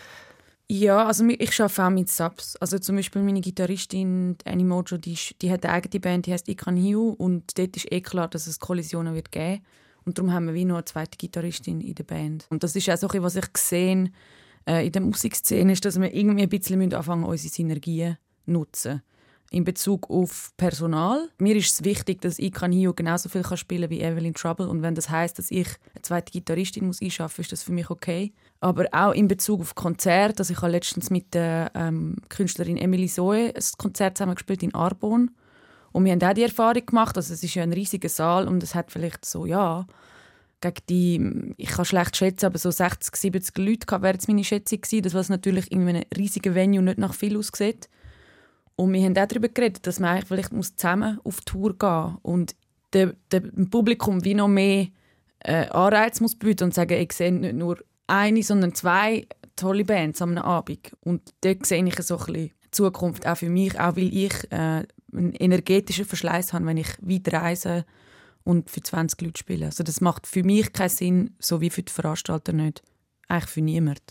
ja, 0.70 1.06
also 1.06 1.26
ich 1.26 1.60
arbeite 1.60 1.84
auch 1.84 1.90
mit 1.90 2.10
Subs. 2.10 2.56
Also 2.56 2.78
zum 2.78 2.96
Beispiel 2.96 3.22
meine 3.22 3.40
Gitarristin 3.40 4.36
Annie 4.44 4.64
Mojo, 4.64 4.96
die, 4.96 5.18
die 5.40 5.50
hat 5.50 5.64
eine 5.64 5.74
eigene 5.74 6.00
Band, 6.00 6.26
die 6.26 6.32
heißt 6.32 6.48
Ikan 6.48 6.76
Hiu 6.76 7.10
und 7.10 7.58
dort 7.58 7.76
ist 7.76 7.90
eh 7.92 8.00
klar, 8.00 8.28
dass 8.28 8.46
es 8.46 8.58
Kollisionen 8.58 9.14
wird 9.14 9.30
geben 9.30 9.62
und 10.04 10.18
darum 10.18 10.32
haben 10.32 10.46
wir 10.46 10.54
wie 10.54 10.64
noch 10.64 10.76
eine 10.76 10.84
zweite 10.84 11.18
Gitarristin 11.18 11.80
in 11.80 11.94
der 11.94 12.04
Band. 12.04 12.46
Und 12.50 12.62
das 12.62 12.76
ist 12.76 12.88
auch 12.88 12.96
so 12.96 13.06
etwas, 13.06 13.22
was 13.22 13.36
ich 13.36 13.52
gesehen 13.52 14.14
äh, 14.66 14.86
in 14.86 14.92
der 14.92 15.02
Musikszene 15.02 15.72
ist, 15.72 15.84
dass 15.84 16.00
wir 16.00 16.12
irgendwie 16.14 16.42
ein 16.42 16.48
bisschen 16.48 16.94
anfangen, 16.94 17.24
unsere 17.24 17.52
Synergien 17.52 18.18
nutzen 18.46 19.02
in 19.54 19.64
Bezug 19.64 20.10
auf 20.10 20.52
Personal. 20.56 21.28
Mir 21.38 21.54
ist 21.56 21.72
es 21.72 21.84
wichtig, 21.84 22.20
dass 22.20 22.38
ich 22.38 22.52
Hio 22.58 22.92
genauso 22.92 23.28
viel 23.28 23.42
kann 23.42 23.56
spielen 23.56 23.88
wie 23.88 24.00
Evelyn 24.00 24.34
Trouble 24.34 24.68
und 24.68 24.82
wenn 24.82 24.94
das 24.94 25.08
heißt, 25.08 25.38
dass 25.38 25.50
ich 25.50 25.68
eine 25.94 26.02
zweite 26.02 26.32
Gitarristin 26.32 26.86
muss 26.86 27.00
einschaffen, 27.00 27.42
ist 27.42 27.52
das 27.52 27.62
für 27.62 27.72
mich 27.72 27.88
okay. 27.88 28.32
Aber 28.60 28.86
auch 28.92 29.12
in 29.12 29.28
Bezug 29.28 29.60
auf 29.60 29.74
Konzert, 29.74 30.40
also 30.40 30.52
ich 30.52 30.60
habe 30.60 30.72
letztens 30.72 31.10
mit 31.10 31.34
der 31.34 31.70
ähm, 31.74 32.16
Künstlerin 32.28 32.76
Emily 32.76 33.06
Zoe 33.06 33.52
ein 33.54 33.62
Konzert 33.78 34.18
zusammen 34.18 34.34
gespielt 34.34 34.62
in 34.62 34.74
Arbon 34.74 35.30
und 35.92 36.04
wir 36.04 36.12
haben 36.12 36.22
auch 36.22 36.34
die 36.34 36.42
Erfahrung 36.42 36.84
gemacht, 36.84 37.16
also 37.16 37.32
es 37.32 37.42
ist 37.44 37.54
ja 37.54 37.62
ein 37.62 37.72
riesiger 37.72 38.08
Saal 38.08 38.48
und 38.48 38.62
es 38.62 38.74
hat 38.74 38.90
vielleicht 38.90 39.24
so 39.24 39.46
ja 39.46 39.86
gegen 40.60 40.82
die, 40.88 41.54
ich 41.58 41.68
kann 41.68 41.84
schlecht 41.84 42.16
schätzen, 42.16 42.46
aber 42.46 42.58
so 42.58 42.70
60, 42.70 43.14
70 43.14 43.58
Leute 43.58 44.02
wäre 44.02 44.14
jetzt 44.14 44.28
meine 44.28 44.42
Schätzung 44.42 44.80
gewesen, 44.80 45.02
das 45.02 45.14
was 45.14 45.28
natürlich 45.28 45.70
in 45.70 45.86
einem 45.86 46.02
riesigen 46.16 46.54
Venue 46.54 46.82
nicht 46.82 46.98
nach 46.98 47.14
viel 47.14 47.36
aussieht. 47.36 47.88
Und 48.76 48.92
wir 48.92 49.04
haben 49.04 49.16
auch 49.16 49.26
darüber 49.26 49.48
geredet, 49.48 49.86
dass 49.86 50.00
man 50.00 50.22
vielleicht 50.22 50.50
zusammen 50.78 51.20
auf 51.24 51.40
Tour 51.42 51.78
gehen 51.78 52.02
muss 52.02 52.18
und 52.22 52.56
dem 52.92 53.70
Publikum 53.70 54.24
wie 54.24 54.34
noch 54.34 54.48
mehr 54.48 54.88
äh, 55.40 55.68
Anreiz 55.68 56.20
muss 56.20 56.36
bieten 56.36 56.64
und 56.64 56.74
sagen, 56.74 57.00
ich 57.00 57.12
sehe 57.12 57.32
nicht 57.32 57.54
nur 57.54 57.78
eine, 58.06 58.42
sondern 58.42 58.74
zwei 58.74 59.26
tolle 59.56 59.84
Bands 59.84 60.22
am 60.22 60.36
Abend. 60.38 60.92
Und 61.00 61.22
dort 61.42 61.66
sehe 61.66 61.84
ich 61.84 62.02
so 62.02 62.18
ein 62.18 62.50
Zukunft 62.70 63.26
auch 63.26 63.36
für 63.36 63.48
mich, 63.48 63.78
auch 63.78 63.96
weil 63.96 64.14
ich 64.14 64.32
äh, 64.50 64.84
einen 65.12 65.32
energetischen 65.38 66.04
Verschleiß 66.04 66.52
habe, 66.52 66.66
wenn 66.66 66.76
ich 66.76 66.88
weit 67.00 67.32
reise 67.32 67.84
und 68.42 68.70
für 68.70 68.82
20 68.82 69.20
Leute 69.22 69.38
spiele. 69.38 69.66
Also 69.66 69.84
das 69.84 70.00
macht 70.00 70.26
für 70.26 70.42
mich 70.42 70.72
keinen 70.72 70.88
Sinn, 70.88 71.30
so 71.38 71.60
wie 71.60 71.70
für 71.70 71.82
die 71.82 71.92
Veranstalter 71.92 72.52
nicht. 72.52 72.82
Eigentlich 73.28 73.50
für 73.50 73.62
niemanden. 73.62 74.02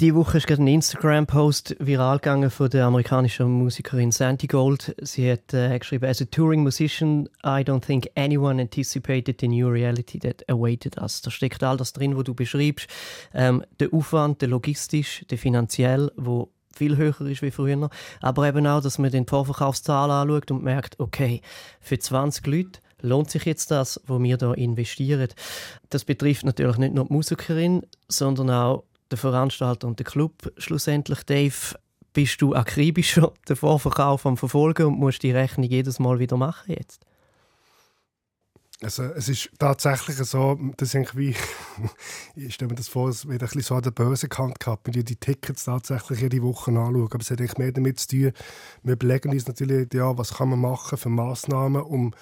Die 0.00 0.14
Woche 0.14 0.38
ist 0.38 0.46
gerade 0.46 0.62
ein 0.62 0.66
Instagram-Post 0.66 1.76
viral 1.78 2.20
gegangen 2.20 2.48
von 2.48 2.70
der 2.70 2.86
amerikanischen 2.86 3.50
Musikerin 3.50 4.12
Sandy 4.12 4.46
Gold. 4.46 4.94
Sie 5.02 5.30
hat 5.30 5.52
äh, 5.52 5.78
geschrieben: 5.78 6.06
As 6.06 6.22
a 6.22 6.24
touring 6.24 6.62
musician, 6.62 7.28
I 7.44 7.60
don't 7.60 7.84
think 7.84 8.08
anyone 8.16 8.62
anticipated 8.62 9.42
the 9.42 9.48
new 9.48 9.68
reality 9.68 10.18
that 10.20 10.42
awaited 10.48 10.96
us. 10.96 11.20
Da 11.20 11.30
steckt 11.30 11.62
all 11.62 11.76
das 11.76 11.92
drin, 11.92 12.16
was 12.16 12.24
du 12.24 12.32
beschreibst. 12.32 12.88
Ähm, 13.34 13.62
der 13.78 13.92
Aufwand, 13.92 14.40
der 14.40 14.48
logistisch, 14.48 15.22
der 15.28 15.36
finanziell, 15.36 16.10
wo 16.16 16.48
viel 16.74 16.96
höher 16.96 17.20
ist 17.20 17.42
wie 17.42 17.50
früher. 17.50 17.90
Aber 18.22 18.48
eben 18.48 18.66
auch, 18.66 18.80
dass 18.80 18.96
man 18.96 19.10
den 19.10 19.26
Vorverkaufszahlen 19.26 20.10
anschaut 20.10 20.50
und 20.50 20.62
merkt, 20.62 20.98
okay, 20.98 21.42
für 21.82 21.98
20 21.98 22.46
Leute 22.46 22.80
lohnt 23.02 23.30
sich 23.30 23.44
jetzt 23.44 23.70
das, 23.70 24.00
wo 24.06 24.22
wir 24.22 24.38
da 24.38 24.54
investieren. 24.54 25.28
Das 25.90 26.06
betrifft 26.06 26.46
natürlich 26.46 26.78
nicht 26.78 26.94
nur 26.94 27.04
die 27.04 27.12
Musikerin, 27.12 27.82
sondern 28.08 28.48
auch 28.48 28.84
der 29.10 29.18
Veranstalter 29.18 29.86
und 29.86 29.98
der 29.98 30.06
Club 30.06 30.52
schlussendlich, 30.56 31.22
Dave, 31.24 31.76
bist 32.12 32.42
du 32.42 32.54
akribischer 32.54 33.32
den 33.48 33.56
Vorverkauf 33.56 34.26
am 34.26 34.36
Verfolgen 34.36 34.86
und 34.86 34.98
musst 34.98 35.22
die 35.22 35.30
Rechnung 35.30 35.68
jedes 35.68 35.98
Mal 35.98 36.18
wieder 36.18 36.36
machen 36.36 36.74
jetzt? 36.76 37.04
Also 38.82 39.02
es 39.02 39.28
ist 39.28 39.50
tatsächlich 39.58 40.16
so, 40.16 40.58
dass 40.78 40.94
ich 40.94 41.14
wie, 41.14 41.36
ich 42.34 42.54
stelle 42.54 42.70
mir 42.70 42.76
das 42.76 42.88
vor, 42.88 43.10
es 43.10 43.28
wird 43.28 43.42
ein 43.42 43.46
bisschen 43.46 43.60
so 43.60 43.74
an 43.74 43.82
der 43.82 43.90
Börse 43.90 44.26
gehabt, 44.26 44.58
wenn 44.84 44.94
wir 44.94 45.04
die 45.04 45.16
Tickets 45.16 45.64
tatsächlich 45.64 46.22
jede 46.22 46.42
Woche 46.42 46.70
anschauen. 46.70 47.08
Aber 47.10 47.20
es 47.20 47.30
hat 47.30 47.40
eigentlich 47.40 47.58
mehr 47.58 47.72
damit 47.72 48.00
zu 48.00 48.08
tun, 48.08 48.32
wir 48.82 48.94
überlegen 48.94 49.32
uns 49.32 49.46
natürlich, 49.46 49.92
ja, 49.92 50.16
was 50.16 50.34
kann 50.34 50.48
man 50.48 50.60
machen 50.60 50.96
für 50.96 51.10
Massnahmen, 51.10 51.82
um 51.82 52.14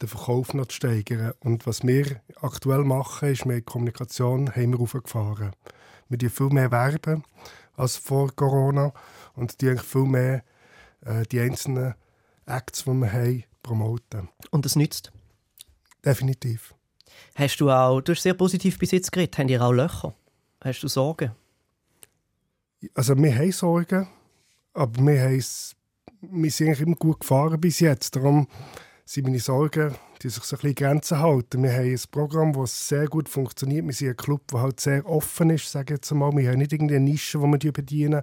den 0.00 0.08
Verkauf 0.08 0.54
noch 0.54 0.66
zu 0.66 0.76
steigern. 0.76 1.34
Und 1.40 1.66
was 1.66 1.82
wir 1.82 2.22
aktuell 2.40 2.84
machen, 2.84 3.28
ist, 3.28 3.44
mehr 3.44 3.60
Kommunikation 3.60 4.50
haben 4.56 4.72
wir 4.72 4.80
aufgefahren. 4.80 5.52
Wir 6.08 6.18
die 6.18 6.28
viel 6.28 6.48
mehr 6.48 6.70
werben 6.70 7.24
als 7.76 7.96
vor 7.96 8.34
Corona 8.34 8.92
und 9.34 9.60
die 9.60 9.76
viel 9.76 10.04
mehr 10.04 10.42
äh, 11.02 11.24
die 11.30 11.40
einzelnen 11.40 11.94
Acts, 12.46 12.84
die 12.84 12.92
wir 12.92 13.12
haben, 13.12 13.44
promoten. 13.62 14.28
Und 14.50 14.64
das 14.64 14.76
nützt? 14.76 15.12
Definitiv. 16.04 16.74
Hast 17.34 17.60
du 17.60 17.70
auch, 17.70 18.00
du 18.00 18.12
hast 18.12 18.22
sehr 18.22 18.34
positiv 18.34 18.78
bis 18.78 18.92
jetzt 18.92 19.10
geredet, 19.12 19.38
haben 19.38 19.48
ihr 19.48 19.62
auch 19.62 19.72
Löcher? 19.72 20.14
Hast 20.62 20.82
du 20.82 20.88
Sorgen? 20.88 21.32
Also 22.94 23.16
wir 23.16 23.34
haben 23.34 23.52
Sorgen, 23.52 24.08
aber 24.74 25.04
wir, 25.04 25.20
haben 25.22 25.44
wir 26.20 26.50
sind 26.50 26.66
eigentlich 26.68 26.80
immer 26.80 26.96
gut 26.96 27.20
gefahren 27.20 27.60
bis 27.60 27.80
jetzt. 27.80 28.14
Darum 28.16 28.46
sind 29.04 29.24
meine 29.24 29.40
Sorgen, 29.40 29.94
die 30.22 30.28
sich 30.28 30.42
so 30.44 30.56
ein 30.56 30.60
bisschen 30.60 30.74
Grenzen 30.74 31.18
halten. 31.20 31.62
Wir 31.62 31.72
haben 31.72 31.86
ein 31.86 32.00
Programm, 32.10 32.52
das 32.52 32.88
sehr 32.88 33.06
gut 33.06 33.28
funktioniert. 33.28 33.86
Wir 33.86 33.92
sind 33.92 34.08
ein 34.08 34.16
Club, 34.16 34.46
der 34.48 34.62
halt 34.62 34.80
sehr 34.80 35.06
offen 35.08 35.50
ist, 35.50 35.70
sage 35.70 35.94
ich 35.94 35.98
jetzt 35.98 36.12
mal. 36.12 36.32
Wir 36.36 36.50
haben 36.50 36.58
nicht 36.58 36.72
irgendeine 36.72 37.00
Nische, 37.00 37.38
die 37.38 37.64
wir 37.64 37.72
bedienen. 37.72 38.22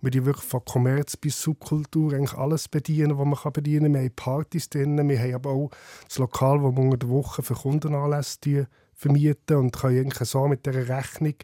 Wir 0.00 0.10
bedienen 0.10 0.26
wirklich 0.26 0.46
von 0.46 0.64
Kommerz 0.64 1.16
bis 1.16 1.40
Subkultur 1.40 2.12
eigentlich 2.12 2.34
alles 2.34 2.68
bedienen, 2.68 3.18
was 3.18 3.26
man 3.26 3.52
bedienen 3.52 3.92
kann. 3.92 3.94
Wir 3.94 4.00
haben 4.00 4.14
Partys 4.14 4.68
drin, 4.68 5.08
wir 5.08 5.18
haben 5.18 5.34
aber 5.34 5.50
auch 5.50 5.70
das 6.06 6.18
Lokal, 6.18 6.58
das 6.58 6.72
wir 6.72 6.82
unter 6.82 6.96
der 6.96 7.08
Woche 7.08 7.42
für 7.42 7.54
Kundenanlässe 7.54 8.68
vermieten 8.94 9.56
und 9.56 9.72
können 9.76 10.00
eigentlich 10.00 10.28
so 10.28 10.48
mit 10.48 10.64
dieser 10.64 10.88
Rechnung 10.88 11.34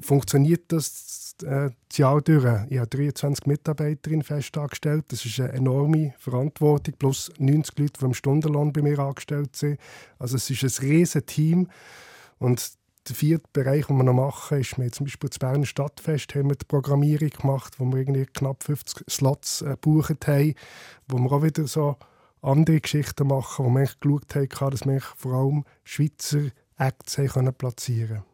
funktioniert 0.00 0.64
das 0.68 1.34
äh, 1.42 1.70
Jahr 1.92 2.20
durch. 2.22 2.44
Ich 2.70 2.78
habe 2.78 2.88
23 2.88 3.46
Mitarbeiterinnen 3.46 4.22
fest 4.22 4.56
angestellt. 4.56 5.06
Das 5.08 5.24
ist 5.24 5.40
eine 5.40 5.52
enorme 5.52 6.14
Verantwortung, 6.18 6.94
plus 6.98 7.32
90 7.38 7.78
Leute, 7.78 7.92
die 8.00 8.04
im 8.04 8.14
Stundenlohn 8.14 8.72
bei 8.72 8.82
mir 8.82 8.98
angestellt 8.98 9.56
sind. 9.56 9.78
Also 10.18 10.36
es 10.36 10.48
ist 10.50 10.62
ein 10.62 10.88
riesiges 10.88 11.26
Team. 11.26 11.68
Und 12.38 12.72
der 13.08 13.16
vierte 13.16 13.48
Bereich, 13.52 13.86
den 13.86 13.96
wir 13.96 14.04
noch 14.04 14.12
machen, 14.12 14.60
ist, 14.60 14.78
wir 14.78 14.92
zum 14.92 15.06
Beispiel 15.06 15.28
das 15.28 15.38
Berner 15.38 15.66
Stadtfest 15.66 16.34
haben 16.36 16.50
wir 16.50 16.56
die 16.56 16.64
Programmierung 16.64 17.30
gemacht, 17.30 17.74
wo 17.78 17.84
wir 17.86 17.98
irgendwie 17.98 18.26
knapp 18.26 18.62
50 18.62 19.04
Slots 19.10 19.62
äh, 19.62 19.70
gebucht 19.70 20.26
haben, 20.28 20.54
wo 21.08 21.18
wir 21.18 21.32
auch 21.32 21.42
wieder 21.42 21.66
so 21.66 21.96
andere 22.40 22.80
Geschichten 22.80 23.26
machen, 23.26 23.64
wo 23.64 23.70
wir 23.70 23.88
geschaut 24.00 24.34
haben, 24.34 24.70
dass 24.70 24.86
wir 24.86 25.00
vor 25.00 25.32
allem 25.34 25.64
Schweizer 25.84 26.50
Acts 26.78 27.16
platzieren 27.58 28.08
können. 28.08 28.31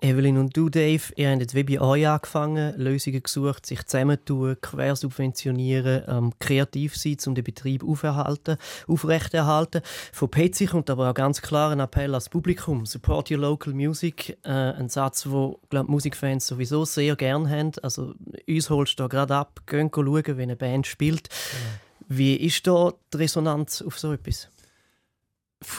Evelyn 0.00 0.38
und 0.38 0.56
du, 0.56 0.68
Dave, 0.68 1.12
ihr 1.14 1.30
habt 1.30 1.40
jetzt 1.40 1.54
wie 1.54 1.62
bei 1.62 1.80
euch 1.80 2.08
angefangen, 2.08 2.74
Lösungen 2.76 3.22
gesucht, 3.22 3.66
sich 3.66 3.86
zusammentun, 3.86 4.56
quersubventionieren, 4.60 6.02
ähm, 6.08 6.32
kreativ 6.40 6.96
sein, 6.96 7.16
um 7.26 7.34
den 7.36 7.44
Betrieb 7.44 7.84
aufrechterhalten. 7.84 9.80
Von 10.12 10.30
Petsy 10.30 10.66
kommt 10.66 10.90
aber 10.90 11.10
auch 11.10 11.14
ganz 11.14 11.40
klar 11.40 11.70
ein 11.70 11.80
Appell 11.80 12.10
ans 12.14 12.28
Publikum. 12.28 12.84
Support 12.84 13.30
your 13.30 13.38
local 13.38 13.72
music. 13.72 14.36
Äh, 14.42 14.50
ein 14.50 14.88
Satz, 14.88 15.28
wo 15.28 15.60
glaub, 15.70 15.88
Musikfans 15.88 16.46
sowieso 16.46 16.84
sehr 16.84 17.14
gerne 17.14 17.48
haben. 17.48 17.72
Also 17.82 18.14
uns 18.48 18.70
holst 18.70 18.98
du 18.98 19.04
da 19.04 19.06
gerade 19.06 19.36
ab, 19.36 19.60
gehen 19.66 19.90
schauen, 19.94 20.24
wenn 20.26 20.40
eine 20.40 20.56
Band 20.56 20.86
spielt. 20.86 21.28
Ja. 21.28 21.80
Wie 22.08 22.36
ist 22.36 22.66
da 22.66 22.92
die 23.12 23.18
Resonanz 23.18 23.82
auf 23.82 23.98
so 23.98 24.12
etwas? 24.12 24.48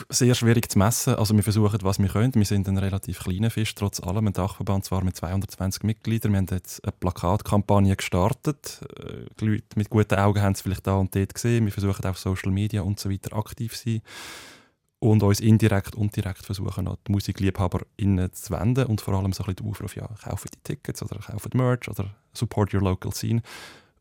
Sehr 0.10 0.34
schwierig 0.34 0.72
zu 0.72 0.80
messen. 0.80 1.16
Also 1.16 1.36
wir 1.36 1.44
versuchen, 1.44 1.80
was 1.84 2.00
wir 2.00 2.10
können. 2.10 2.34
Wir 2.34 2.46
sind 2.46 2.68
ein 2.68 2.78
relativ 2.78 3.20
kleiner 3.20 3.52
Fisch, 3.52 3.76
trotz 3.76 4.00
allem. 4.00 4.28
Ein 4.28 4.34
Dachverband 4.34 4.86
zwar 4.86 5.04
mit 5.04 5.16
220 5.16 5.84
Mitgliedern. 5.84 6.32
Wir 6.32 6.38
haben 6.40 6.48
jetzt 6.52 6.84
eine 6.84 6.94
Plakatkampagne 6.94 7.96
gestartet. 7.96 8.82
Äh, 8.98 9.26
die 9.40 9.46
Leute 9.46 9.66
mit 9.76 9.90
guten 9.90 10.16
Augen 10.16 10.42
haben 10.42 10.54
es 10.54 10.62
vielleicht 10.62 10.88
da 10.88 10.96
und 10.96 11.16
dort 11.16 11.34
gesehen. 11.34 11.66
Wir 11.66 11.72
versuchen 11.72 12.06
auf 12.06 12.18
Social 12.18 12.52
Media 12.52 12.82
und 12.82 13.00
so 13.00 13.10
weiter 13.12 13.36
aktiv 13.36 13.76
zu 13.78 13.90
sein. 13.90 14.02
Und 15.00 15.22
uns 15.22 15.40
indirekt 15.40 15.94
und 15.94 16.16
direkt 16.16 16.44
versuchen, 16.44 16.88
auch 16.88 16.98
die 17.08 17.12
MusikliebhaberInnen 17.12 18.34
zu 18.34 18.52
wenden 18.52 18.88
und 18.88 19.00
vor 19.00 19.14
allem 19.14 19.32
so 19.32 19.44
ein 19.44 19.54
bisschen 19.54 19.56
den 19.58 19.70
Aufruf, 19.70 19.96
ja, 19.96 20.08
kaufen 20.08 20.50
die 20.56 20.60
Tickets 20.64 21.04
oder 21.04 21.20
kaufen 21.20 21.52
Merch 21.54 21.88
oder 21.88 22.16
support 22.34 22.74
your 22.74 22.82
local 22.82 23.14
scene. 23.14 23.44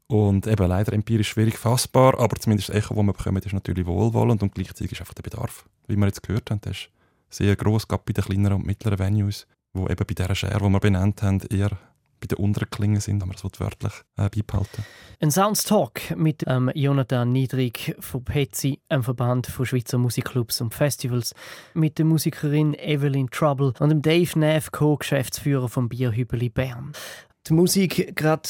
Und 0.09 0.47
eben 0.47 0.69
leider 0.69 0.93
empirisch 0.93 1.31
schwierig 1.31 1.59
fassbar, 1.59 2.19
aber 2.21 2.37
zumindest 2.37 2.69
das 2.69 2.77
Echo, 2.77 2.95
das 2.95 3.05
wir 3.05 3.13
bekommen, 3.13 3.43
ist 3.43 3.53
natürlich 3.53 3.87
wohlwollend 3.87 4.43
und 4.43 4.55
gleichzeitig 4.55 4.93
ist 4.93 5.01
einfach 5.01 5.15
der 5.15 5.25
Bedarf, 5.25 5.69
wie 5.89 5.97
wir 5.97 6.07
jetzt 6.07 6.23
gehört 6.23 6.51
haben, 6.51 6.61
der 6.61 6.73
ist 6.73 6.91
sehr 7.29 7.57
gross, 7.57 7.89
gerade 7.89 8.05
bei 8.07 8.13
den 8.13 8.25
kleineren 8.25 8.59
und 8.59 8.67
mittleren 8.67 8.99
Venues, 8.99 9.47
wo 9.73 9.89
eben 9.89 10.07
bei 10.07 10.15
dieser 10.15 10.35
Share, 10.35 10.59
die 10.59 10.69
wir 10.69 10.81
benannt 10.81 11.23
haben, 11.23 11.41
eher 11.51 11.71
bei 12.21 12.27
den 12.29 12.39
unteren 12.39 12.71
Klingen 12.71 13.01
sind, 13.01 13.21
wenn 13.21 13.29
wir 13.29 13.35
das 13.35 13.61
wörtlich 13.61 13.93
äh, 14.17 14.31
beibehalten. 14.31 14.85
Ein 15.21 15.31
Sounds 15.31 15.65
Talk 15.65 16.17
mit 16.17 16.45
ähm, 16.47 16.71
Jonathan 16.75 17.31
Niedrig 17.31 17.95
von 17.99 18.25
Petsy, 18.25 18.81
einem 18.89 19.03
Verband 19.03 19.49
von 19.49 19.67
Schweizer 19.67 19.99
Musikclubs 19.99 20.61
und 20.61 20.73
Festivals, 20.73 21.35
mit 21.75 21.99
der 21.99 22.05
Musikerin 22.05 22.75
Evelyn 22.75 23.29
Trouble 23.31 23.75
und 23.81 23.89
dem 23.91 24.03
Dave 24.03 24.39
Neff, 24.39 24.73
Co-Geschäftsführer 24.73 25.69
vom 25.69 25.89
Bierhübeli 25.89 26.49
Bern. 26.49 26.93
Die 27.49 27.53
Musik 27.53 28.17
gerade 28.17 28.49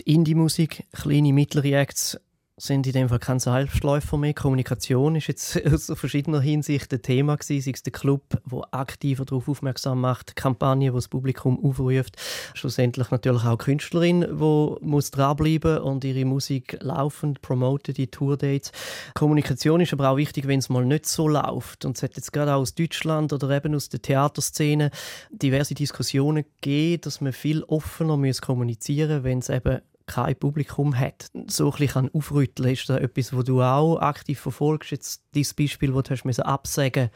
die 0.00 0.14
Indie-Musik, 0.14 0.84
kleine, 0.92 1.32
mittlere 1.32 1.76
Acts 1.80 2.18
sind 2.56 2.86
in 2.86 2.92
dem 2.92 3.08
Fall 3.08 3.18
kein 3.18 3.40
Selbstläufer 3.40 4.16
mehr. 4.16 4.32
Kommunikation 4.32 5.16
ist 5.16 5.26
jetzt 5.26 5.60
aus 5.72 5.90
verschiedener 5.94 6.40
Hinsicht 6.40 6.92
ein 6.92 7.02
Thema 7.02 7.36
gewesen, 7.36 7.62
sei 7.64 7.72
es 7.72 7.82
der 7.82 7.92
Club, 7.92 8.22
der 8.44 8.62
aktiver 8.70 9.24
darauf 9.24 9.48
aufmerksam 9.48 10.00
macht, 10.00 10.36
Kampagne, 10.36 10.90
die 10.90 10.94
das 10.94 11.08
Publikum 11.08 11.62
aufruft, 11.64 12.16
schlussendlich 12.54 13.10
natürlich 13.10 13.44
auch 13.44 13.58
Künstlerin, 13.58 14.20
die 14.20 14.76
muss 14.86 15.10
dranbleiben 15.10 15.78
und 15.78 16.04
ihre 16.04 16.24
Musik 16.24 16.78
laufend 16.80 17.42
promoten, 17.42 17.94
die 17.94 18.06
Tourdates. 18.06 18.70
Kommunikation 19.14 19.80
ist 19.80 19.92
aber 19.92 20.10
auch 20.10 20.16
wichtig, 20.16 20.46
wenn 20.46 20.60
es 20.60 20.68
mal 20.68 20.84
nicht 20.84 21.06
so 21.06 21.26
läuft 21.26 21.84
und 21.84 21.96
es 21.96 22.02
hat 22.02 22.16
jetzt 22.16 22.32
gerade 22.32 22.54
auch 22.54 22.60
aus 22.60 22.74
Deutschland 22.74 23.32
oder 23.32 23.50
eben 23.50 23.74
aus 23.74 23.88
der 23.88 24.00
Theaterszene 24.00 24.90
diverse 25.30 25.74
Diskussionen 25.74 26.44
gegeben, 26.60 27.00
dass 27.02 27.20
man 27.20 27.32
viel 27.32 27.64
offener 27.64 28.16
kommunizieren 28.40 29.16
muss, 29.16 29.24
wenn 29.24 29.38
es 29.40 29.48
eben 29.48 29.80
kein 30.06 30.36
Publikum 30.36 30.98
hat. 30.98 31.28
So 31.46 31.72
ein 31.72 31.78
bisschen 31.78 32.10
aufrütteln, 32.14 32.72
ist 32.72 32.88
das 32.88 33.00
etwas, 33.00 33.34
was 33.34 33.44
du 33.44 33.62
auch 33.62 33.98
aktiv 33.98 34.38
verfolgst? 34.38 34.90
Jetzt 34.90 35.22
dieses 35.34 35.54
Beispiel, 35.54 35.92
das 35.92 36.04
du 36.04 36.10
hast 36.14 36.40
absagen 36.40 37.10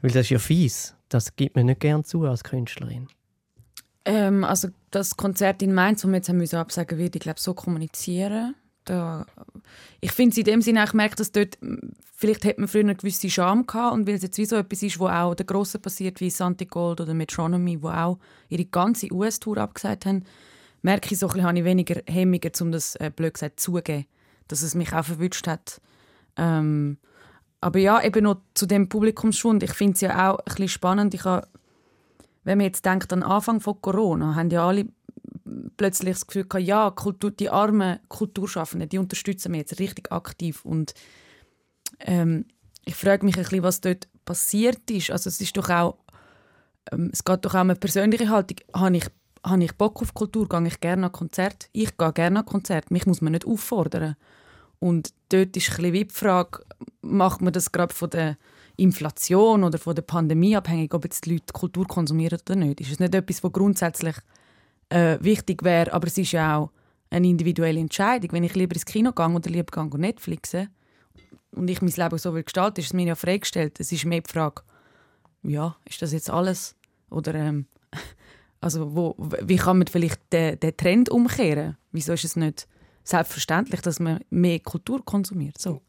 weil 0.00 0.10
das 0.10 0.22
ist 0.26 0.30
ja 0.30 0.38
fies. 0.38 0.94
Das 1.08 1.36
gibt 1.36 1.56
man 1.56 1.66
nicht 1.66 1.80
gerne 1.80 2.04
zu 2.04 2.24
als 2.24 2.44
Künstlerin. 2.44 3.08
Ähm, 4.04 4.44
also 4.44 4.68
das 4.90 5.16
Konzert 5.16 5.62
in 5.62 5.74
Mainz, 5.74 6.02
das 6.02 6.10
wir 6.10 6.16
jetzt 6.16 6.28
haben 6.28 6.36
müssen 6.36 6.56
absagen 6.56 6.98
würde 6.98 7.16
ich 7.16 7.22
glaube 7.22 7.40
so 7.40 7.54
kommunizieren. 7.54 8.54
Da, 8.84 9.26
ich 10.00 10.12
finde 10.12 10.32
es 10.32 10.38
in 10.38 10.44
dem 10.44 10.62
Sinne, 10.62 10.84
ich 10.84 10.92
merke, 10.92 11.16
dass 11.16 11.32
dort, 11.32 11.58
vielleicht 12.14 12.44
hat 12.44 12.58
man 12.58 12.68
früher 12.68 12.82
eine 12.82 12.94
gewisse 12.94 13.28
Scham 13.28 13.66
gehabt 13.66 13.94
und 13.94 14.06
weil 14.06 14.14
es 14.14 14.22
jetzt 14.22 14.38
wie 14.38 14.44
so 14.44 14.54
etwas 14.54 14.82
ist, 14.84 15.00
wo 15.00 15.08
auch 15.08 15.34
der 15.34 15.46
Grossen 15.46 15.82
passiert, 15.82 16.20
wie 16.20 16.30
Santi 16.30 16.66
Gold 16.66 17.00
oder 17.00 17.12
Metronomy, 17.12 17.82
wo 17.82 17.88
auch 17.88 18.18
ihre 18.48 18.64
ganze 18.64 19.12
US-Tour 19.12 19.58
abgesagt 19.58 20.06
haben, 20.06 20.22
merke 20.82 21.12
ich 21.12 21.18
so 21.18 21.28
ein 21.28 21.42
habe 21.42 21.58
ich 21.58 21.64
weniger 21.64 22.02
Hemmungen, 22.06 22.52
um 22.60 22.72
das 22.72 22.96
äh, 22.96 23.10
blöd 23.14 23.34
gesagt 23.34 23.60
zugeben, 23.60 24.06
dass 24.48 24.62
es 24.62 24.74
mich 24.74 24.92
auch 24.92 25.04
verwünscht 25.04 25.46
hat. 25.46 25.80
Ähm, 26.36 26.98
aber 27.60 27.78
ja, 27.78 28.02
eben 28.02 28.24
noch 28.24 28.42
zu 28.54 28.66
dem 28.66 28.88
Publikumsschwund. 28.88 29.62
Ich 29.62 29.72
finde 29.72 29.94
es 29.94 30.00
ja 30.00 30.30
auch 30.30 30.38
ein 30.38 30.68
spannend. 30.68 31.14
Ich 31.14 31.24
habe, 31.24 31.48
wenn 32.44 32.58
man 32.58 32.66
jetzt 32.66 32.84
denkt 32.84 33.12
an 33.12 33.22
Anfang 33.22 33.60
von 33.60 33.80
Corona, 33.80 34.34
haben 34.34 34.50
ja 34.50 34.66
alle 34.66 34.86
plötzlich 35.76 36.14
das 36.14 36.26
Gefühl 36.26 36.44
gehabt, 36.44 36.66
ja, 36.66 36.90
Kultur, 36.90 37.30
die 37.30 37.50
armen 37.50 37.98
Kulturschaffenden, 38.08 38.88
die 38.88 38.98
unterstützen 38.98 39.52
wir 39.52 39.60
jetzt 39.60 39.78
richtig 39.78 40.12
aktiv. 40.12 40.64
Und 40.64 40.94
ähm, 42.00 42.46
ich 42.84 42.94
frage 42.94 43.24
mich 43.24 43.36
ein 43.36 43.42
bisschen, 43.42 43.62
was 43.62 43.80
dort 43.80 44.08
passiert 44.24 44.90
ist. 44.90 45.10
Also 45.10 45.28
es 45.28 45.40
ist 45.40 45.56
doch 45.56 45.70
auch, 45.70 45.98
ähm, 46.92 47.10
es 47.12 47.24
geht 47.24 47.44
doch 47.44 47.54
auch 47.54 47.62
um 47.62 47.70
eine 47.70 47.76
persönliche 47.76 48.28
Haltung. 48.28 48.58
Habe 48.74 48.96
ich 48.96 49.06
habe 49.46 49.64
ich 49.64 49.76
Bock 49.76 50.02
auf 50.02 50.12
Kultur, 50.12 50.48
gehe 50.48 50.66
ich 50.66 50.80
gerne 50.80 51.06
an 51.06 51.12
Konzert. 51.12 51.68
Ich 51.72 51.96
gehe 51.96 52.12
gerne 52.12 52.40
an 52.40 52.46
Konzert. 52.46 52.90
Mich 52.90 53.06
muss 53.06 53.20
man 53.20 53.32
nicht 53.32 53.46
auffordern. 53.46 54.16
Und 54.78 55.14
dort 55.30 55.56
ist 55.56 55.78
ein 55.78 55.92
wie 55.92 56.04
die 56.04 56.14
Frage, 56.14 56.60
macht 57.00 57.40
man 57.40 57.52
das 57.52 57.72
gerade 57.72 57.94
von 57.94 58.10
der 58.10 58.36
Inflation 58.76 59.64
oder 59.64 59.78
von 59.78 59.94
der 59.94 60.02
Pandemie 60.02 60.56
abhängig, 60.56 60.92
ob 60.92 61.04
jetzt 61.04 61.24
die 61.24 61.34
Leute 61.34 61.52
Kultur 61.52 61.86
konsumieren 61.86 62.38
oder 62.44 62.56
nicht? 62.56 62.80
Ist 62.80 62.92
es 62.92 63.00
nicht 63.00 63.14
etwas, 63.14 63.42
was 63.42 63.52
grundsätzlich 63.52 64.16
äh, 64.90 65.18
wichtig 65.20 65.62
wäre, 65.62 65.92
aber 65.92 66.06
es 66.08 66.18
ist 66.18 66.32
ja 66.32 66.58
auch 66.58 66.70
eine 67.08 67.26
individuelle 67.26 67.80
Entscheidung. 67.80 68.32
Wenn 68.32 68.44
ich 68.44 68.54
lieber 68.54 68.74
ins 68.74 68.84
Kino 68.84 69.12
gehe 69.12 69.28
oder 69.28 69.50
lieber 69.50 69.88
gehe 69.88 70.00
Netflixen 70.00 70.68
und 71.52 71.68
ich 71.68 71.80
mein 71.80 71.92
Leben 71.92 72.18
so 72.18 72.34
will 72.34 72.42
gestalten, 72.42 72.80
ist 72.80 72.88
es 72.88 72.92
mir 72.92 73.06
ja 73.06 73.14
freigestellt. 73.14 73.80
Es 73.80 73.92
ist 73.92 74.04
mehr 74.04 74.20
die 74.20 74.30
Frage, 74.30 74.62
ja, 75.42 75.76
ist 75.86 76.02
das 76.02 76.12
jetzt 76.12 76.28
alles? 76.28 76.76
Oder 77.08 77.34
ähm, 77.34 77.66
also 78.60 78.94
wo, 78.94 79.14
wie 79.18 79.56
kann 79.56 79.78
man 79.78 79.86
vielleicht 79.86 80.20
den, 80.32 80.58
den 80.60 80.76
Trend 80.76 81.08
umkehren? 81.08 81.76
Wieso 81.92 82.12
ist 82.12 82.24
es 82.24 82.36
nicht 82.36 82.66
selbstverständlich, 83.04 83.80
dass 83.80 84.00
man 84.00 84.20
mehr 84.30 84.60
Kultur 84.60 85.04
konsumiert? 85.04 85.58
So. 85.58 85.80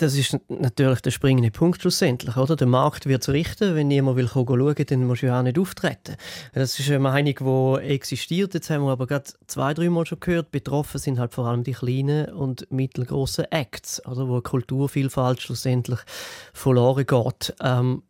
Das 0.00 0.16
ist 0.16 0.38
natürlich 0.48 1.02
der 1.02 1.10
springende 1.10 1.50
Punkt 1.50 1.82
schlussendlich. 1.82 2.34
Oder? 2.38 2.56
Der 2.56 2.66
Markt 2.66 3.04
wird 3.04 3.20
es 3.20 3.28
richten. 3.28 3.74
Wenn 3.74 3.88
niemand 3.88 4.16
will 4.16 4.28
schauen 4.28 4.74
dann 4.74 5.06
muss 5.06 5.20
du 5.20 5.34
auch 5.34 5.42
nicht 5.42 5.58
auftreten. 5.58 6.16
Das 6.54 6.78
ist 6.78 6.88
eine 6.88 7.00
Meinung, 7.00 7.78
die 7.78 7.86
existiert. 7.86 8.54
Jetzt 8.54 8.70
haben 8.70 8.84
wir 8.84 8.92
aber 8.92 9.06
gerade 9.06 9.30
zwei, 9.46 9.74
dreimal 9.74 10.06
schon 10.06 10.20
gehört. 10.20 10.52
Betroffen 10.52 10.98
sind 10.98 11.18
halt 11.18 11.34
vor 11.34 11.46
allem 11.46 11.64
die 11.64 11.72
kleinen 11.72 12.30
und 12.30 12.70
mittelgroßen 12.72 13.44
Acts, 13.50 14.04
oder? 14.06 14.26
wo 14.26 14.40
Kulturvielfalt 14.40 15.42
schlussendlich 15.42 16.00
verloren 16.54 17.04
geht. 17.04 17.54
Ähm, 17.60 18.02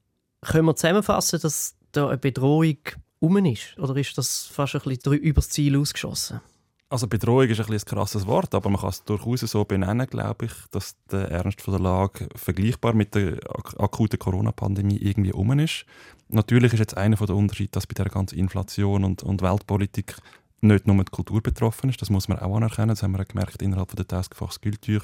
können 0.43 0.67
wir 0.67 0.77
zusammenfassen, 0.77 1.41
dass 1.41 1.75
da 1.91 2.07
eine 2.07 2.19
Bedrohung 2.19 2.79
um 3.21 3.37
ist? 3.45 3.79
Oder 3.79 3.97
ist 3.97 4.19
das 4.19 4.47
fast 4.47 4.75
ein 4.75 4.83
bisschen 4.83 5.15
übers 5.15 5.49
Ziel 5.51 5.79
ausgeschossen? 5.79 6.41
Also 6.89 7.07
Bedrohung 7.07 7.49
ist 7.49 7.61
ein, 7.61 7.73
ein 7.73 7.79
krasses 7.79 8.27
Wort, 8.27 8.53
aber 8.53 8.69
man 8.69 8.81
kann 8.81 8.91
es 8.91 9.05
durchaus 9.05 9.41
so 9.43 9.65
benennen, 9.65 10.09
glaube 10.09 10.47
ich, 10.47 10.53
dass 10.73 10.97
der 11.13 11.31
Ernst 11.31 11.61
von 11.61 11.75
der 11.75 11.81
Lage 11.81 12.29
vergleichbar 12.35 12.95
mit 12.95 13.15
der 13.15 13.39
akuten 13.79 14.19
Corona-Pandemie 14.19 14.97
irgendwie 14.97 15.33
um 15.33 15.57
ist. 15.61 15.87
Natürlich 16.29 16.73
ist 16.73 16.81
jetzt 16.81 16.97
einer 16.97 17.15
der 17.15 17.37
Unterschiede, 17.37 17.71
dass 17.71 17.87
bei 17.87 17.95
der 17.95 18.07
ganzen 18.07 18.37
Inflation 18.39 19.05
und, 19.05 19.23
und 19.23 19.41
Weltpolitik 19.41 20.17
nicht 20.63 20.89
nur 20.89 20.97
die 20.97 21.11
Kultur 21.13 21.41
betroffen 21.41 21.91
ist, 21.91 22.03
das 22.03 22.11
muss 22.11 22.27
man 22.27 22.41
auch 22.41 22.57
anerkennen, 22.57 22.89
das 22.89 23.05
haben 23.05 23.13
wir 23.13 23.25
gemerkt 23.25 23.63
innerhalb 23.63 23.95
der 23.95 24.07
Taskforce 24.07 24.61
Kultur, 24.61 25.03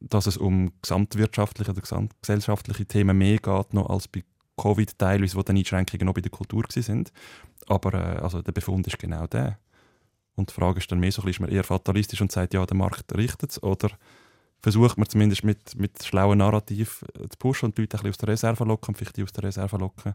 dass 0.00 0.26
es 0.26 0.38
um 0.38 0.72
gesamtwirtschaftliche 0.80 1.70
oder 1.70 1.82
gesamtgesellschaftliche 1.82 2.86
Themen 2.86 3.18
mehr 3.18 3.38
geht 3.38 3.74
noch 3.74 3.90
als 3.90 4.08
bei 4.08 4.24
Covid 4.56 4.98
teilweise, 4.98 5.36
wo 5.36 5.42
dann 5.42 5.56
Einschränkungen 5.56 6.06
noch 6.06 6.14
bei 6.14 6.20
der 6.20 6.30
Kultur 6.30 6.64
sind. 6.68 7.12
Aber 7.66 7.94
äh, 7.94 8.18
also 8.20 8.42
der 8.42 8.52
Befund 8.52 8.86
ist 8.86 8.98
genau 8.98 9.26
der. 9.26 9.58
Und 10.36 10.50
die 10.50 10.54
Frage 10.54 10.78
ist 10.78 10.90
dann 10.90 11.00
mehr 11.00 11.12
so, 11.12 11.22
ist 11.22 11.40
man 11.40 11.50
eher 11.50 11.64
fatalistisch 11.64 12.20
und 12.20 12.32
sagt, 12.32 12.54
ja, 12.54 12.64
der 12.66 12.76
Markt 12.76 13.16
richtet 13.16 13.52
es, 13.52 13.62
oder 13.62 13.90
versucht 14.60 14.96
man 14.96 15.08
zumindest 15.08 15.44
mit, 15.44 15.76
mit 15.76 16.02
schlauen 16.02 16.38
Narrativ 16.38 17.04
äh, 17.14 17.28
zu 17.28 17.38
pushen 17.38 17.66
und 17.66 17.78
die 17.78 17.82
Leute 17.82 17.96
ein 17.96 18.02
bisschen 18.02 18.10
aus 18.10 18.18
der 18.18 18.28
Reserve 18.28 18.64
locken, 18.64 18.94
vielleicht 18.94 19.16
die 19.16 19.22
aus 19.22 19.32
der 19.32 19.44
Reserve 19.44 19.76
locken, 19.76 20.14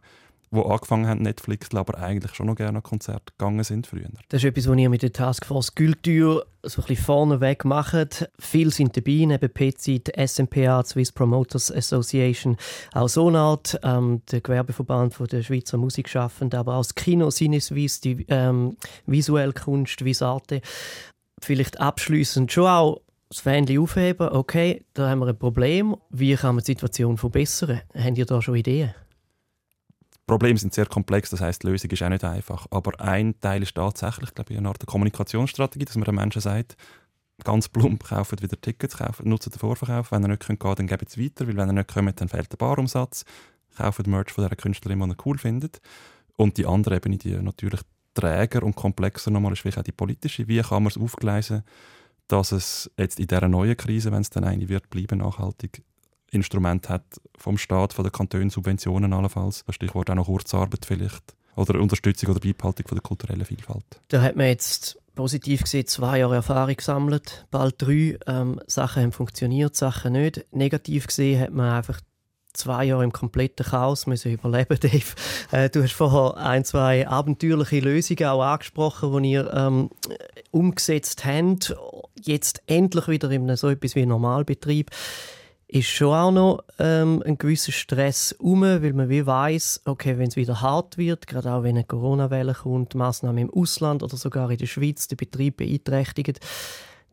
die 0.51 0.57
angefangen 0.57 1.07
haben, 1.07 1.21
Netflix, 1.21 1.73
aber 1.73 1.97
eigentlich 1.99 2.33
schon 2.33 2.47
noch 2.47 2.55
gerne 2.55 2.79
an 2.79 2.83
Konzerte 2.83 3.33
gegangen 3.37 3.63
sind 3.63 3.87
früher. 3.87 4.09
Das 4.29 4.43
ist 4.43 4.49
etwas, 4.49 4.67
was 4.67 4.77
ihr 4.77 4.89
mit 4.89 5.03
der 5.03 5.13
Taskforce 5.13 5.75
Kultur 5.75 6.45
so 6.63 6.81
ein 6.81 6.87
bisschen 6.87 7.05
vorneweg 7.05 7.65
macht. 7.65 8.29
Viele 8.39 8.71
sind 8.71 8.97
dabei, 8.97 9.25
neben 9.25 9.51
die 9.85 10.27
SMPA, 10.27 10.83
Swiss 10.83 11.11
Promoters 11.11 11.71
Association, 11.71 12.57
auch 12.93 13.07
Sonart, 13.07 13.79
ähm, 13.83 14.21
der 14.31 14.41
Gewerbeverband 14.41 15.15
der 15.31 15.43
Schweizer 15.43 15.77
Musikschaffenden, 15.77 16.59
aber 16.59 16.75
auch 16.75 16.83
das 16.83 16.95
Kino 16.95 17.29
Sinneswiss, 17.29 18.01
die 18.01 18.25
ähm, 18.29 18.75
visuelle 19.05 19.53
Kunst, 19.53 20.03
Visarte. 20.03 20.61
Vielleicht 21.41 21.79
abschließend 21.79 22.51
schon 22.51 22.67
auch 22.67 23.01
das 23.29 23.41
Fähnchen 23.41 23.79
aufheben, 23.79 24.29
okay, 24.29 24.83
da 24.93 25.09
haben 25.09 25.19
wir 25.19 25.27
ein 25.27 25.37
Problem, 25.37 25.95
wie 26.09 26.35
kann 26.35 26.55
man 26.55 26.63
die 26.63 26.71
Situation 26.71 27.15
verbessern? 27.17 27.81
Habt 27.93 28.17
ihr 28.17 28.25
da 28.25 28.41
schon 28.41 28.55
Ideen? 28.55 28.93
Probleme 30.29 30.59
sind 30.59 30.73
sehr 30.73 30.85
komplex, 30.85 31.31
das 31.31 31.41
heißt, 31.41 31.63
die 31.63 31.67
Lösung 31.67 31.89
ist 31.89 32.03
auch 32.03 32.09
nicht 32.09 32.23
einfach. 32.23 32.67
Aber 32.69 32.99
ein 33.01 33.39
Teil 33.39 33.63
ist 33.63 33.75
tatsächlich, 33.75 34.33
glaube 34.33 34.53
ich, 34.53 34.59
eine 34.59 34.67
Art 34.69 34.85
Kommunikationsstrategie, 34.85 35.85
dass 35.85 35.95
man 35.95 36.05
den 36.05 36.15
Menschen 36.15 36.41
sagt, 36.41 36.77
ganz 37.43 37.67
plump, 37.67 38.03
kaufen 38.03 38.41
wieder 38.41 38.59
Tickets, 38.59 38.97
kaufen, 38.97 39.27
nutzen 39.27 39.49
den 39.51 39.59
Vorverkauf. 39.59 40.11
Wenn 40.11 40.23
ihr 40.23 40.27
nicht 40.27 40.45
könnt 40.45 40.59
gehen 40.59 40.75
dann 40.75 40.87
gebt 40.87 41.09
es 41.09 41.17
weiter, 41.17 41.47
weil 41.47 41.57
wenn 41.57 41.69
ihr 41.69 41.73
nicht 41.73 41.91
kommt, 41.91 42.21
dann 42.21 42.29
fehlt 42.29 42.51
der 42.51 42.57
Barumsatz. 42.57 43.25
Kauft 43.75 44.05
Merch 44.07 44.31
von 44.31 44.47
der 44.47 44.55
Künstlerin, 44.55 44.99
die 44.99 45.09
ihr 45.09 45.25
cool 45.25 45.37
findet. 45.37 45.81
Und 46.35 46.57
die 46.57 46.65
andere 46.65 46.97
Ebene, 46.97 47.17
die 47.17 47.33
natürlich 47.33 47.81
träger 48.13 48.63
und 48.63 48.75
komplexer 48.75 49.31
nochmal 49.31 49.53
ist, 49.53 49.61
vielleicht 49.61 49.79
auch 49.79 49.83
die 49.83 49.91
politische. 49.91 50.47
Wie 50.47 50.61
kann 50.61 50.83
man 50.83 50.91
es 50.91 50.97
aufgleisen, 50.97 51.63
dass 52.27 52.51
es 52.51 52.91
jetzt 52.97 53.19
in 53.19 53.27
dieser 53.27 53.47
neuen 53.47 53.75
Krise, 53.77 54.11
wenn 54.11 54.21
es 54.21 54.29
dann 54.29 54.43
eine 54.43 54.69
wird, 54.69 54.89
bleiben 54.89 55.19
nachhaltig, 55.19 55.83
Instrument 56.31 56.89
hat 56.89 57.03
vom 57.37 57.57
Staat, 57.57 57.93
von 57.93 58.03
den 58.03 58.11
Kantonen, 58.11 58.49
Subventionen 58.49 59.13
allenfalls. 59.13 59.63
Das 59.65 59.75
Stichwort 59.75 60.09
auch 60.09 60.15
noch 60.15 60.25
Kurzarbeit 60.25 60.85
vielleicht. 60.85 61.35
Oder 61.55 61.79
Unterstützung 61.79 62.29
oder 62.29 62.39
Beibehaltung 62.39 62.87
von 62.87 62.95
der 62.95 63.03
kulturellen 63.03 63.45
Vielfalt. 63.45 63.83
Da 64.07 64.21
hat 64.21 64.35
man 64.35 64.47
jetzt 64.47 64.97
positiv 65.15 65.63
gesehen 65.63 65.87
zwei 65.87 66.19
Jahre 66.19 66.35
Erfahrung 66.35 66.75
gesammelt, 66.75 67.45
bald 67.51 67.75
drei. 67.81 68.17
Ähm, 68.27 68.61
Sachen 68.67 69.03
haben 69.03 69.11
funktioniert, 69.11 69.75
Sachen 69.75 70.13
nicht. 70.13 70.45
Negativ 70.51 71.07
gesehen 71.07 71.41
hat 71.41 71.51
man 71.51 71.71
einfach 71.71 71.99
zwei 72.53 72.85
Jahre 72.85 73.03
im 73.03 73.11
kompletten 73.11 73.65
Chaos 73.65 74.07
müssen 74.07 74.31
überleben, 74.31 74.79
Dave. 74.81 75.15
Äh, 75.51 75.69
du 75.69 75.83
hast 75.83 75.93
vorher 75.93 76.37
ein, 76.37 76.63
zwei 76.65 77.07
abenteuerliche 77.07 77.79
Lösungen 77.79 78.25
auch 78.25 78.41
angesprochen, 78.41 79.21
die 79.21 79.31
ihr 79.31 79.53
ähm, 79.53 79.89
umgesetzt 80.51 81.25
habt. 81.25 81.75
Jetzt 82.21 82.61
endlich 82.67 83.07
wieder 83.07 83.29
in 83.31 83.55
so 83.55 83.69
etwas 83.69 83.95
wie 83.95 84.05
Normalbetrieb 84.05 84.91
ist 85.71 85.87
schon 85.87 86.13
auch 86.15 86.31
noch 86.31 86.63
ähm, 86.79 87.21
ein 87.25 87.37
gewisser 87.37 87.71
Stress 87.71 88.31
um, 88.39 88.63
weil 88.63 88.93
man 88.93 89.07
wie 89.09 89.25
weiß, 89.25 89.81
okay, 89.85 90.17
wenn 90.17 90.27
es 90.27 90.35
wieder 90.35 90.61
hart 90.61 90.97
wird, 90.97 91.27
gerade 91.27 91.51
auch 91.53 91.61
wenn 91.61 91.75
eine 91.75 91.83
Corona-Welle 91.83 92.55
kommt, 92.55 92.95
Maßnahmen 92.95 93.49
im 93.49 93.53
Ausland 93.53 94.01
oder 94.01 94.17
sogar 94.17 94.49
in 94.49 94.57
der 94.57 94.65
Schweiz 94.65 95.07
den 95.07 95.17
Betrieb 95.17 95.57
beeinträchtigt, 95.57 96.39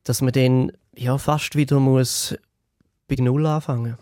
dass 0.04 0.22
man 0.22 0.32
dann 0.32 0.72
ja 0.94 1.18
fast 1.18 1.54
wieder 1.54 1.78
muss 1.80 2.34
bei 3.08 3.16
Null 3.16 3.44
anfangen. 3.44 3.98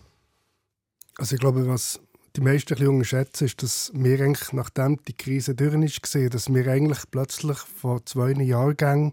Also 1.19 1.35
ich 1.35 1.41
glaube, 1.41 1.67
was 1.67 2.01
die 2.37 2.41
meisten 2.41 2.75
ein 2.75 2.87
unterschätzen, 2.87 3.47
ist, 3.47 3.61
dass 3.61 3.91
wir 3.93 4.21
eigentlich, 4.21 4.53
nachdem 4.53 5.01
die 5.09 5.17
Krise 5.17 5.57
durch 5.57 5.75
ist, 5.75 6.15
dass 6.15 6.53
wir 6.55 6.67
eigentlich 6.69 7.01
plötzlich 7.11 7.59
vor 7.59 8.07
zwei 8.07 8.31
Jahrgängen 8.33 9.13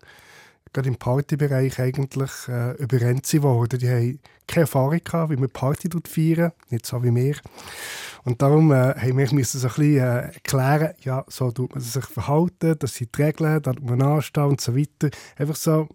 gerade 0.73 0.89
im 0.89 0.95
Partybereich 0.95 1.79
eigentlich 1.79 2.31
äh, 2.47 2.71
überrennt 2.77 3.31
worden. 3.41 3.79
Die 3.79 3.89
haben 3.89 4.19
keine 4.47 4.63
Erfahrung 4.63 4.99
gehabt, 5.03 5.31
wie 5.31 5.37
man 5.37 5.49
Party 5.49 5.89
feiern, 6.07 6.51
nicht 6.69 6.85
so 6.85 7.03
wie 7.03 7.13
wir. 7.13 7.35
Und 8.23 8.41
darum 8.41 8.71
äh, 8.71 8.93
haben 8.95 9.17
wir 9.17 9.33
müssen 9.33 9.59
so 9.59 9.67
ein 9.67 9.73
bisschen 9.73 9.97
äh, 9.97 10.33
erklären, 10.33 10.93
ja, 11.01 11.25
so 11.27 11.51
tut 11.51 11.73
man 11.73 11.83
sich 11.83 12.05
verhalten, 12.05 12.75
das 12.77 12.95
sind 12.95 13.15
die 13.17 13.21
Regeln, 13.21 13.61
da 13.61 13.73
tut 13.73 13.83
man 13.83 14.01
anstehen 14.01 14.43
und 14.43 14.61
so 14.61 14.75
weiter. 14.75 15.09
Einfach 15.37 15.55
so 15.55 15.87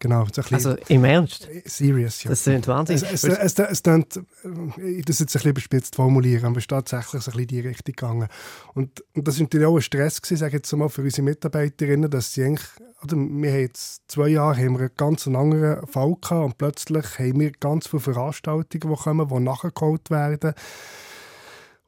Genau. 0.00 0.26
So 0.30 0.42
also 0.42 0.76
im 0.88 1.04
Ernst? 1.04 1.48
Serious, 1.64 2.22
ja. 2.22 2.30
Das 2.30 2.44
sind 2.44 2.68
wahnsinnig. 2.68 3.02
Es, 3.02 3.24
es, 3.24 3.58
es, 3.58 3.58
es, 3.58 3.82
klingt, 3.82 4.16
äh, 4.16 5.02
das 5.02 5.18
jetzt 5.18 5.34
ein 5.34 5.38
bisschen 5.38 5.50
überspitzt 5.50 5.96
formulieren, 5.96 6.44
aber 6.44 6.58
es 6.58 6.64
ist 6.64 6.70
tatsächlich 6.70 7.22
so 7.22 7.32
ein 7.32 7.36
bisschen 7.36 7.40
in 7.40 7.46
die 7.48 7.60
Richtung 7.60 7.94
gegangen. 7.96 8.28
Und, 8.74 9.04
und 9.14 9.26
das 9.26 9.38
war 9.38 9.42
natürlich 9.42 9.66
auch 9.66 9.74
ein 9.74 9.82
Stress, 9.82 10.22
gewesen, 10.22 10.38
sage 10.38 10.50
ich 10.50 10.54
jetzt 10.60 10.72
mal, 10.72 10.88
für 10.88 11.02
unsere 11.02 11.22
Mitarbeiterinnen, 11.22 12.08
dass 12.08 12.32
sie 12.32 12.44
eigentlich, 12.44 12.68
oder 13.02 13.16
wir 13.16 13.52
haben 13.52 13.60
jetzt 13.60 14.02
zwei 14.08 14.28
Jahre 14.28 14.56
haben 14.56 14.74
wir 14.74 14.86
einen 14.86 14.96
ganz 14.96 15.26
anderen 15.26 15.86
Fall 15.86 16.16
gehabt 16.20 16.44
und 16.44 16.58
plötzlich 16.58 17.18
haben 17.18 17.40
wir 17.40 17.52
ganz 17.52 17.86
viele 17.86 18.00
Veranstaltungen, 18.00 18.68
die 18.96 19.02
kommen, 19.02 19.28
die 19.28 19.40
nachgeholt 19.40 20.10
werden. 20.10 20.54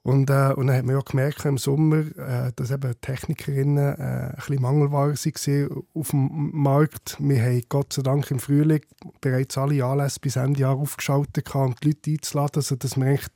Und, 0.03 0.31
äh, 0.31 0.55
und 0.55 0.69
dann 0.69 0.77
hat 0.77 0.85
man 0.87 0.97
ja 0.97 1.03
gemerkt 1.03 1.45
im 1.45 1.59
Sommer, 1.59 1.99
äh, 2.17 2.53
dass 2.57 2.71
eben 2.71 2.95
Technikerinnen 3.03 3.97
äh, 3.99 4.03
ein 4.03 4.35
bisschen 4.37 4.63
Mangelware 4.63 5.15
waren 5.15 5.85
auf 5.93 6.11
dem 6.11 6.51
Markt. 6.55 7.17
Wir 7.19 7.43
haben 7.43 7.63
Gott 7.69 7.93
sei 7.93 8.03
Dank 8.03 8.31
im 8.31 8.39
Frühling 8.39 8.81
bereits 9.21 9.59
alle 9.59 9.85
Anlässe 9.85 10.21
bis 10.21 10.37
Ende 10.37 10.61
Jahr 10.61 10.77
aufgeschaltet, 10.77 11.55
um 11.55 11.75
die 11.83 11.89
Leute 11.89 12.11
einzuladen, 12.13 12.63
sodass 12.63 12.97
wir 12.97 13.07
eigentlich 13.07 13.27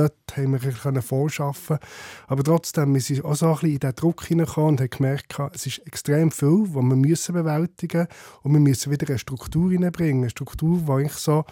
dort 0.00 0.36
haben 0.36 0.52
wir 0.52 0.72
können 0.72 1.02
vorschaffen 1.02 1.78
Aber 2.26 2.42
trotzdem, 2.42 2.94
wir 2.94 3.00
sind 3.00 3.24
auch 3.24 3.34
so 3.34 3.46
ein 3.46 3.52
bisschen 3.52 3.70
in 3.70 3.78
diesen 3.80 3.94
Druck 3.96 4.24
hineingekommen 4.24 4.70
und 4.70 4.80
haben 4.80 4.90
gemerkt, 4.90 5.38
es 5.54 5.66
ist 5.66 5.86
extrem 5.86 6.30
viel, 6.30 6.66
was 6.68 6.82
wir 6.82 6.96
müssen 6.96 7.34
bewältigen 7.34 8.00
müssen. 8.00 8.40
Und 8.42 8.52
wir 8.52 8.60
müssen 8.60 8.92
wieder 8.92 9.08
eine 9.08 9.18
Struktur 9.18 9.70
hineinbringen. 9.70 10.22
Eine 10.22 10.30
Struktur, 10.30 10.78
die 10.78 10.90
eigentlich 10.90 11.12
so, 11.12 11.44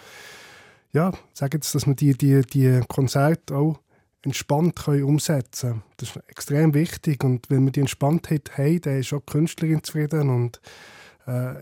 ja, 0.92 1.12
sagen 1.34 1.52
jetzt, 1.54 1.74
dass 1.74 1.86
wir 1.86 1.94
die, 1.94 2.16
die, 2.16 2.42
die 2.42 2.80
Konzerte 2.88 3.56
auch 3.56 3.78
entspannt 4.22 4.76
können 4.76 5.04
umsetzen 5.04 5.70
können. 5.70 5.82
Das 5.96 6.10
ist 6.10 6.16
extrem 6.28 6.74
wichtig. 6.74 7.24
Und 7.24 7.50
wenn 7.50 7.64
wir 7.64 7.72
die 7.72 7.80
Entspanntheit 7.80 8.56
haben, 8.56 8.80
dann 8.80 9.00
ist 9.00 9.12
auch 9.12 9.20
die 9.20 9.32
Künstlerin 9.32 9.82
zufrieden. 9.82 10.30
Und 10.30 10.60
äh, 11.26 11.54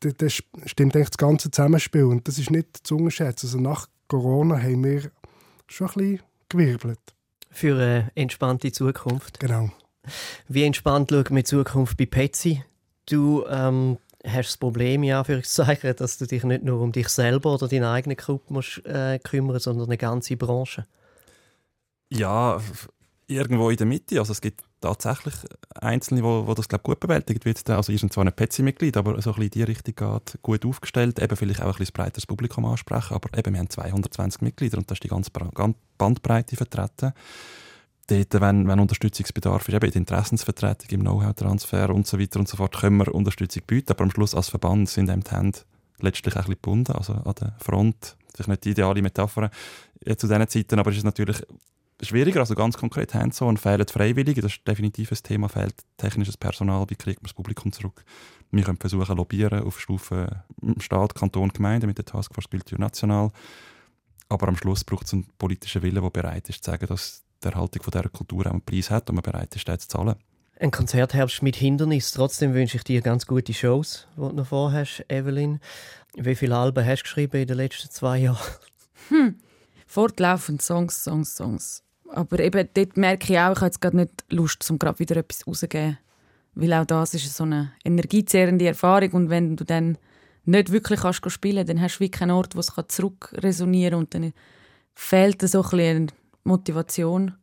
das 0.00 0.42
stimmt 0.66 0.96
eigentlich 0.96 1.10
das 1.10 1.18
ganze 1.18 1.50
Zusammenspiel. 1.50 2.04
Und 2.04 2.28
das 2.28 2.38
ist 2.38 2.50
nicht 2.50 2.86
zu 2.86 2.96
unterschätzen. 2.96 3.46
Also 3.46 3.58
nach 3.58 3.88
Corona 4.08 4.60
haben 4.60 4.84
wir 4.84 5.10
schon 5.68 5.88
ein 5.88 5.94
bisschen 5.94 6.20
gewirbelt. 6.48 7.00
Für 7.50 7.74
eine 7.74 8.10
entspannte 8.14 8.72
Zukunft. 8.72 9.40
Genau. 9.40 9.70
Wie 10.48 10.64
entspannt 10.64 11.10
schauen 11.10 11.24
wir 11.30 11.36
die 11.36 11.44
Zukunft 11.44 11.96
bei 11.96 12.06
Petsy? 12.06 12.64
Du 13.06 13.44
ähm, 13.48 13.98
hast 14.26 14.48
das 14.48 14.56
Problem, 14.56 15.02
ja, 15.02 15.24
für 15.24 15.42
sagen, 15.44 15.94
dass 15.96 16.18
du 16.18 16.26
dich 16.26 16.44
nicht 16.44 16.64
nur 16.64 16.80
um 16.80 16.92
dich 16.92 17.08
selber 17.08 17.54
oder 17.54 17.68
deinen 17.68 17.84
eigenen 17.84 18.16
Club 18.16 18.50
musst, 18.50 18.84
äh, 18.86 19.18
kümmern 19.18 19.58
sondern 19.58 19.86
eine 19.86 19.98
ganze 19.98 20.36
Branche. 20.36 20.86
Ja, 22.10 22.60
irgendwo 23.26 23.70
in 23.70 23.76
der 23.76 23.86
Mitte. 23.86 24.18
Also 24.18 24.32
es 24.32 24.40
gibt 24.40 24.62
tatsächlich 24.80 25.34
Einzelne, 25.74 26.22
die, 26.22 26.46
die 26.46 26.54
das 26.54 26.68
glaub, 26.68 26.82
gut 26.82 27.00
bewältigen. 27.00 27.40
Wie 27.44 27.72
also 27.72 27.92
ihr 27.92 27.98
seid 27.98 28.12
zwar 28.12 28.24
nicht 28.24 28.36
Petsy-Mitglied, 28.36 28.96
aber 28.96 29.20
so 29.22 29.30
ein 29.30 29.36
bisschen 29.36 29.42
in 29.42 29.50
die 29.50 29.62
Richtung 29.62 29.94
geht, 29.94 30.38
gut 30.42 30.66
aufgestellt. 30.66 31.20
Eben 31.20 31.36
vielleicht 31.36 31.62
auch 31.62 31.74
ein 31.74 31.78
bisschen 31.78 31.94
breiteres 31.94 32.26
Publikum 32.26 32.64
ansprechen. 32.66 33.14
Aber 33.14 33.36
eben, 33.36 33.54
wir 33.54 33.60
haben 33.60 33.70
220 33.70 34.42
Mitglieder 34.42 34.78
und 34.78 34.90
da 34.90 34.94
ist 34.94 35.02
die 35.02 35.08
ganze 35.08 35.30
Bandbreite 35.98 36.56
vertreten. 36.56 37.12
Dort, 38.06 38.40
wenn, 38.40 38.68
wenn 38.68 38.80
Unterstützungsbedarf 38.80 39.66
ist, 39.68 39.74
eben 39.74 39.86
in 39.86 39.92
der 39.92 40.00
Interessensvertretung, 40.00 40.90
im 40.90 41.00
Know-how-Transfer 41.00 41.88
und 41.88 42.06
so 42.06 42.20
weiter 42.20 42.38
und 42.38 42.48
so 42.48 42.58
fort, 42.58 42.78
können 42.78 42.98
wir 42.98 43.14
Unterstützung 43.14 43.62
bieten. 43.66 43.92
Aber 43.92 44.04
am 44.04 44.10
Schluss 44.10 44.34
als 44.34 44.50
Verband 44.50 44.90
sind 44.90 45.08
eben 45.08 45.24
die 45.24 45.30
Hände 45.30 45.60
letztlich 46.00 46.34
auch 46.34 46.40
ein 46.40 46.42
bisschen 46.42 46.60
gebunden, 46.62 46.92
also 46.92 47.14
an 47.14 47.34
der 47.40 47.54
Front. 47.58 48.16
Vielleicht 48.34 48.48
nicht 48.48 48.64
die 48.64 48.70
ideale 48.70 49.00
Metapher 49.00 49.50
zu 50.04 50.26
diesen 50.26 50.48
Zeiten, 50.48 50.78
aber 50.78 50.90
es 50.90 50.98
ist 50.98 51.04
natürlich 51.04 51.42
schwieriger. 52.08 52.40
Also 52.40 52.54
ganz 52.54 52.76
konkret, 52.76 53.14
hands-on 53.14 53.56
fehlen 53.56 53.86
Freiwillige, 53.86 54.40
das 54.40 54.52
ist 54.52 54.66
definitiv 54.66 55.12
ein 55.12 55.18
Thema, 55.22 55.48
fehlt 55.48 55.74
technisches 55.96 56.36
Personal, 56.36 56.88
wie 56.88 56.96
kriegt 56.96 57.20
man 57.20 57.28
das 57.28 57.34
Publikum 57.34 57.72
zurück? 57.72 58.04
Wir 58.50 58.64
können 58.64 58.78
versuchen, 58.78 59.16
lobbyieren 59.16 59.64
auf 59.64 59.80
Stufe 59.80 60.44
Staat, 60.78 61.14
Kanton, 61.14 61.50
Gemeinde 61.50 61.86
mit 61.86 61.98
der 61.98 62.04
Taskforce 62.04 62.48
Kultur 62.48 62.78
national. 62.78 63.30
Aber 64.28 64.48
am 64.48 64.56
Schluss 64.56 64.84
braucht 64.84 65.06
es 65.06 65.12
einen 65.12 65.26
politischen 65.38 65.82
Willen, 65.82 66.02
der 66.02 66.10
bereit 66.10 66.48
ist, 66.48 66.64
zu 66.64 66.70
sagen, 66.70 66.86
dass 66.86 67.22
die 67.42 67.48
Erhaltung 67.48 67.82
von 67.82 67.90
dieser 67.90 68.08
Kultur 68.08 68.46
auch 68.46 68.52
einen 68.52 68.62
Preis 68.62 68.90
hat 68.90 69.08
und 69.10 69.16
man 69.16 69.22
bereit 69.22 69.54
ist, 69.54 69.66
den 69.66 69.78
zu 69.78 69.88
zahlen. 69.88 70.16
Ein 70.58 70.70
Konzertherbst 70.70 71.42
mit 71.42 71.56
Hindernis. 71.56 72.12
Trotzdem 72.12 72.54
wünsche 72.54 72.76
ich 72.76 72.84
dir 72.84 73.02
ganz 73.02 73.26
gute 73.26 73.52
Shows, 73.52 74.06
die 74.16 74.20
du 74.20 74.30
noch 74.30 74.46
vorhast, 74.46 75.04
Evelyn. 75.08 75.60
Wie 76.14 76.36
viele 76.36 76.56
Alben 76.56 76.86
hast 76.86 77.00
du 77.00 77.02
geschrieben 77.04 77.40
in 77.40 77.48
den 77.48 77.56
letzten 77.56 77.90
zwei 77.90 78.18
Jahren? 78.18 78.38
Hm. 79.08 79.38
Fortlaufend 79.86 80.62
Songs, 80.62 81.04
Songs, 81.04 81.36
Songs. 81.36 81.83
Aber 82.14 82.38
eben 82.38 82.68
dort 82.74 82.96
merke 82.96 83.32
ich 83.32 83.38
auch, 83.40 83.52
ich 83.52 83.56
habe 83.56 83.66
jetzt 83.66 83.80
gerade 83.80 83.96
nicht 83.96 84.24
Lust, 84.30 84.70
um 84.70 84.78
gerade 84.78 84.98
wieder 85.00 85.16
etwas 85.16 85.46
rauszugeben. 85.46 85.98
Weil 86.54 86.72
auch 86.74 86.84
das 86.84 87.14
ist 87.14 87.34
so 87.34 87.42
eine 87.42 87.72
energiezehrende 87.84 88.66
Erfahrung 88.66 89.10
und 89.12 89.30
wenn 89.30 89.56
du 89.56 89.64
dann 89.64 89.98
nicht 90.44 90.70
wirklich 90.70 91.00
kannst 91.00 91.28
spielen 91.32 91.66
dann 91.66 91.80
hast 91.80 91.96
du 91.96 92.00
wie 92.04 92.10
keinen 92.10 92.30
Ort, 92.30 92.54
wo 92.54 92.60
es 92.60 92.72
zurückresonieren 92.88 93.92
kann 93.92 94.00
und 94.00 94.14
dann 94.14 94.32
fehlt 94.94 95.42
so 95.42 95.62
ein 95.62 95.70
bisschen 95.70 96.12
Motivation, 96.44 97.34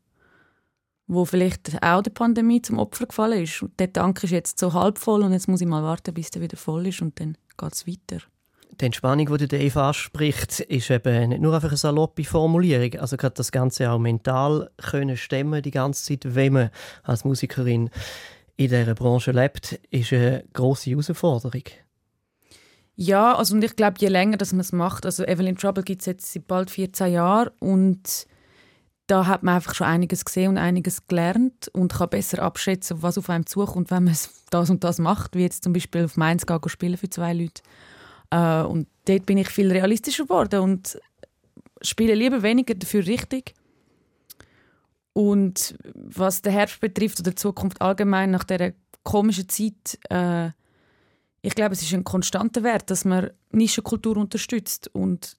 wo 1.08 1.26
vielleicht 1.26 1.84
auch 1.84 2.02
der 2.02 2.12
Pandemie 2.12 2.62
zum 2.62 2.80
Opfer 2.80 3.08
gefallen 3.08 3.44
ist. 3.44 3.62
Und 3.62 3.78
der 3.78 3.92
Tank 3.92 4.24
ist 4.24 4.30
jetzt 4.30 4.58
so 4.58 4.72
halb 4.72 4.98
voll 4.98 5.24
und 5.24 5.34
jetzt 5.34 5.50
muss 5.50 5.60
ich 5.60 5.68
mal 5.68 5.84
warten, 5.84 6.14
bis 6.14 6.32
der 6.32 6.42
wieder 6.42 6.56
voll 6.56 6.88
ist 6.88 7.02
und 7.02 7.20
dann 7.20 7.36
geht 7.58 7.74
es 7.74 7.86
weiter 7.86 8.22
die 8.82 8.86
Entspannung, 8.86 9.38
die 9.38 9.48
Dave 9.48 9.82
anspricht, 9.82 10.60
ist 10.60 10.90
eben 10.90 11.30
nicht 11.30 11.42
nur 11.42 11.54
einfach 11.54 11.70
eine 11.70 11.78
saloppe 11.78 12.24
Formulierung. 12.24 13.00
Also 13.00 13.16
gerade 13.16 13.36
das 13.36 13.52
Ganze 13.52 13.90
auch 13.90 14.00
mental 14.00 14.70
können 14.78 15.18
stemmen 15.18 15.62
die 15.62 15.72
ganze 15.72 16.04
Zeit, 16.04 16.36
wenn 16.36 16.54
man 16.54 16.70
als 17.04 17.24
Musikerin 17.24 17.90
in 18.58 18.70
dieser 18.70 18.96
Branche 18.96 19.32
lebt, 19.32 19.80
ist 19.90 20.14
eine 20.14 20.44
grosse 20.54 20.92
Herausforderung. 20.92 21.64
Ja, 22.96 23.36
also 23.36 23.56
und 23.56 23.64
ich 23.64 23.76
glaube, 23.76 23.96
je 24.00 24.10
länger 24.10 24.38
dass 24.38 24.52
man 24.52 24.62
es 24.62 24.72
macht, 24.72 25.06
also 25.06 25.24
Evelyn 25.24 25.56
Trouble 25.56 25.84
gibt 25.84 26.02
es 26.02 26.06
jetzt 26.08 26.34
seit 26.34 26.48
bald 26.48 26.70
14 26.70 27.14
Jahren 27.14 27.50
und 27.60 28.28
da 29.08 29.26
hat 29.26 29.44
man 29.44 29.56
einfach 29.56 29.76
schon 29.76 29.88
einiges 29.88 30.26
gesehen 30.26 30.50
und 30.50 30.58
einiges 30.58 31.08
gelernt 31.08 31.70
und 31.74 31.94
kann 31.94 32.10
besser 32.10 32.42
abschätzen, 32.42 33.02
was 33.02 33.18
auf 33.18 33.30
einem 33.30 33.46
zukommt, 33.46 33.92
wenn 33.92 34.06
man 34.06 34.18
das 34.50 34.70
und 34.70 34.84
das 34.84 35.00
macht, 35.00 35.36
wie 35.36 35.42
jetzt 35.42 35.64
zum 35.64 35.74
Beispiel 35.74 36.06
auf 36.06 36.18
Mainz 36.18 36.46
gehen 36.46 36.60
spielen 36.68 36.98
für 36.98 37.10
zwei 37.10 37.34
Leute. 37.34 37.62
Äh, 38.32 38.64
und 38.64 38.88
dort 39.06 39.26
bin 39.26 39.38
ich 39.38 39.50
viel 39.50 39.72
realistischer 39.72 40.24
geworden 40.24 40.62
und 40.62 41.00
spiele 41.82 42.16
lieber 42.16 42.42
weniger, 42.42 42.74
dafür 42.74 43.06
richtig. 43.06 43.54
Und 45.14 45.76
was 45.94 46.42
den 46.42 46.54
Herbst 46.54 46.80
betrifft 46.80 47.20
oder 47.20 47.32
die 47.32 47.36
Zukunft 47.36 47.82
allgemein 47.82 48.32
nach 48.32 48.46
dieser 48.46 48.72
komischen 49.04 49.50
Zeit, 49.50 50.00
äh, 50.10 50.52
ich 51.42 51.56
glaube, 51.56 51.74
es 51.74 51.82
ist 51.82 51.94
ein 51.94 52.04
konstanter 52.04 52.64
Wert, 52.64 52.90
dass 52.90 53.04
man 53.04 53.32
Nischenkultur 53.52 54.16
unterstützt 54.16 54.90
und 54.94 55.38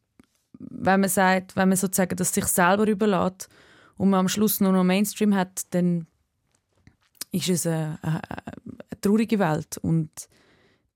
wenn 0.58 1.00
man 1.00 1.10
sagt, 1.10 1.56
wenn 1.56 1.68
man 1.68 1.78
sozusagen 1.78 2.16
das 2.16 2.34
sich 2.34 2.44
selber 2.46 2.86
überlässt 2.86 3.48
und 3.96 4.10
man 4.10 4.20
am 4.20 4.28
Schluss 4.28 4.60
nur 4.60 4.72
noch 4.72 4.84
Mainstream 4.84 5.34
hat, 5.34 5.62
dann 5.70 6.06
ist 7.30 7.48
es 7.48 7.66
eine, 7.66 7.98
eine, 8.02 8.20
eine 8.36 9.00
traurige 9.00 9.38
Welt 9.38 9.78
und 9.78 10.10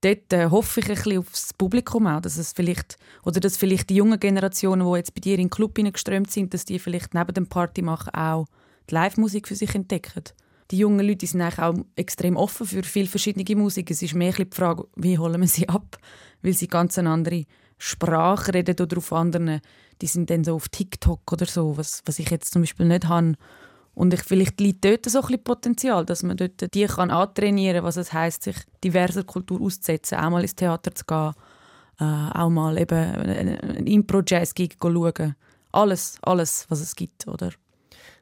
dort 0.01 0.33
äh, 0.33 0.49
hoffe 0.49 0.79
ich 0.79 0.89
ein 0.89 0.95
bisschen 0.95 1.19
aufs 1.19 1.53
Publikum 1.53 2.07
auch, 2.07 2.21
dass 2.21 2.37
es 2.37 2.53
vielleicht 2.53 2.97
oder 3.23 3.39
dass 3.39 3.57
vielleicht 3.57 3.89
die 3.89 3.95
jungen 3.95 4.19
Generationen, 4.19 4.87
die 4.87 4.97
jetzt 4.97 5.13
bei 5.13 5.21
dir 5.21 5.33
in 5.33 5.45
den 5.45 5.49
Club 5.49 5.77
hineingeströmt 5.77 6.31
sind, 6.31 6.53
dass 6.53 6.65
die 6.65 6.79
vielleicht 6.79 7.13
neben 7.13 7.33
dem 7.33 7.47
Party 7.47 7.81
machen 7.81 8.13
auch 8.13 8.47
die 8.89 8.93
Live-Musik 8.93 9.47
für 9.47 9.55
sich 9.55 9.75
entdecken. 9.75 10.23
Die 10.71 10.77
jungen 10.77 11.05
Leute 11.05 11.25
sind 11.25 11.41
eigentlich 11.41 11.59
auch 11.59 11.75
extrem 11.95 12.35
offen 12.35 12.67
für 12.67 12.83
viel 12.83 13.07
verschiedene 13.07 13.59
Musik. 13.59 13.89
Es 13.89 14.01
ist 14.01 14.13
mehr 14.13 14.33
die 14.33 14.47
Frage, 14.51 14.87
wie 14.95 15.17
holen 15.17 15.39
wir 15.39 15.47
sie 15.47 15.69
ab, 15.69 15.97
weil 16.41 16.53
sie 16.53 16.67
ganz 16.67 16.97
eine 16.97 17.09
andere 17.09 17.45
Sprache 17.77 18.53
reden 18.53 18.75
oder 18.79 18.97
auf 18.97 19.13
anderen, 19.13 19.61
die 20.01 20.07
sind 20.07 20.29
dann 20.29 20.43
so 20.43 20.55
auf 20.55 20.69
TikTok 20.69 21.31
oder 21.31 21.45
so, 21.45 21.77
was, 21.77 22.01
was 22.05 22.19
ich 22.19 22.29
jetzt 22.29 22.51
zum 22.51 22.63
Beispiel 22.63 22.87
nicht 22.87 23.07
habe. 23.07 23.33
Und 23.97 24.13
ich, 24.13 24.21
vielleicht 24.21 24.61
liegt 24.61 24.85
dort 24.85 25.09
so 25.09 25.21
ein 25.21 25.25
bisschen 25.25 25.43
Potenzial, 25.43 26.05
dass 26.05 26.21
man 26.21 26.37
dort 26.37 26.71
die 26.75 26.85
kann 26.85 27.09
antrainieren 27.09 27.77
kann, 27.77 27.85
was 27.85 27.97
es 27.97 28.13
heisst, 28.13 28.43
sich 28.43 28.55
diverser 28.83 29.23
Kultur 29.23 29.59
auszusetzen, 29.59 30.19
auch 30.19 30.29
mal 30.29 30.43
ins 30.43 30.53
Theater 30.53 30.93
zu 30.93 31.03
gehen, 31.03 31.33
äh, 31.99 32.03
auch 32.37 32.49
mal 32.51 32.77
eben 32.77 32.95
einen 32.95 33.87
Impro-Jazz-Gig 33.87 34.77
schauen. 34.79 35.35
Alles, 35.71 36.19
alles, 36.21 36.67
was 36.69 36.79
es 36.81 36.95
gibt, 36.95 37.27
oder? 37.27 37.49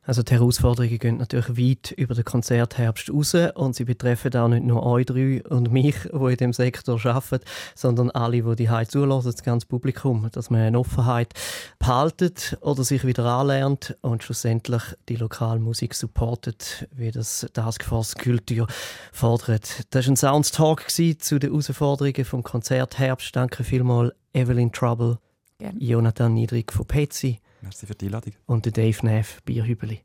Also 0.05 0.21
die 0.21 0.33
Herausforderungen 0.33 0.99
gehen 0.99 1.17
natürlich 1.17 1.57
weit 1.57 1.91
über 1.91 2.13
den 2.13 2.23
Konzertherbst 2.23 3.11
raus 3.11 3.35
und 3.55 3.75
sie 3.75 3.85
betreffen 3.85 4.35
auch 4.35 4.47
nicht 4.47 4.63
nur 4.63 4.85
euch 4.85 5.07
drei 5.07 5.43
und 5.43 5.71
mich, 5.71 5.95
die 6.13 6.31
in 6.31 6.37
dem 6.37 6.53
Sektor 6.53 7.03
arbeiten, 7.05 7.43
sondern 7.73 8.11
alle, 8.11 8.41
die 8.43 8.55
die 8.55 8.69
Hause 8.69 8.89
zulassen, 8.89 9.31
das 9.31 9.43
ganze 9.43 9.65
Publikum, 9.65 10.27
dass 10.31 10.51
man 10.51 10.61
eine 10.61 10.79
Offenheit 10.79 11.33
behaltet 11.79 12.57
oder 12.61 12.83
sich 12.83 13.05
wieder 13.05 13.25
anlernt 13.25 13.97
und 14.01 14.23
schlussendlich 14.23 14.83
die 15.09 15.15
lokale 15.15 15.59
Musik 15.59 15.95
supportet, 15.95 16.87
wie 16.91 17.11
das 17.11 17.47
Taskforce 17.53 18.15
Kultur 18.15 18.67
fordert. 19.11 19.85
Das 19.89 20.05
war 20.05 20.13
ein 20.13 20.17
Sounds 20.17 20.51
Talk 20.51 20.89
zu 20.89 21.39
den 21.39 21.49
Herausforderungen 21.49 22.25
vom 22.25 22.43
Konzertherbst. 22.43 23.35
Danke 23.35 23.63
vielmals 23.63 24.13
Evelyn 24.33 24.71
Trouble, 24.71 25.17
Gerne. 25.57 25.79
Jonathan 25.79 26.33
Niedrig 26.33 26.71
von 26.71 26.85
Petsy. 26.85 27.39
Merci 27.61 27.87
für 27.87 27.95
die 27.95 28.05
Einladung. 28.05 28.33
Und 28.45 28.65
der 28.65 28.71
Dave 28.71 29.05
Neff, 29.05 29.41
Bierhübeli. 29.43 30.01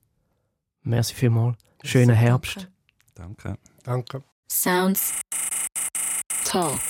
Merci 0.83 1.15
vielmals. 1.15 1.59
Schönen 1.83 2.17
Herbst. 2.17 2.69
Danke. 3.15 3.59
Danke. 3.83 4.23
Sounds 4.51 5.21
Talk. 6.45 6.81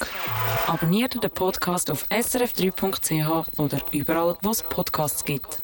Abonniert 0.66 1.22
den 1.22 1.30
Podcast 1.30 1.90
auf 1.90 2.06
srf3.ch 2.08 3.58
oder 3.58 3.80
überall, 3.92 4.36
wo 4.42 4.50
es 4.50 4.62
Podcasts 4.62 5.24
gibt. 5.24 5.60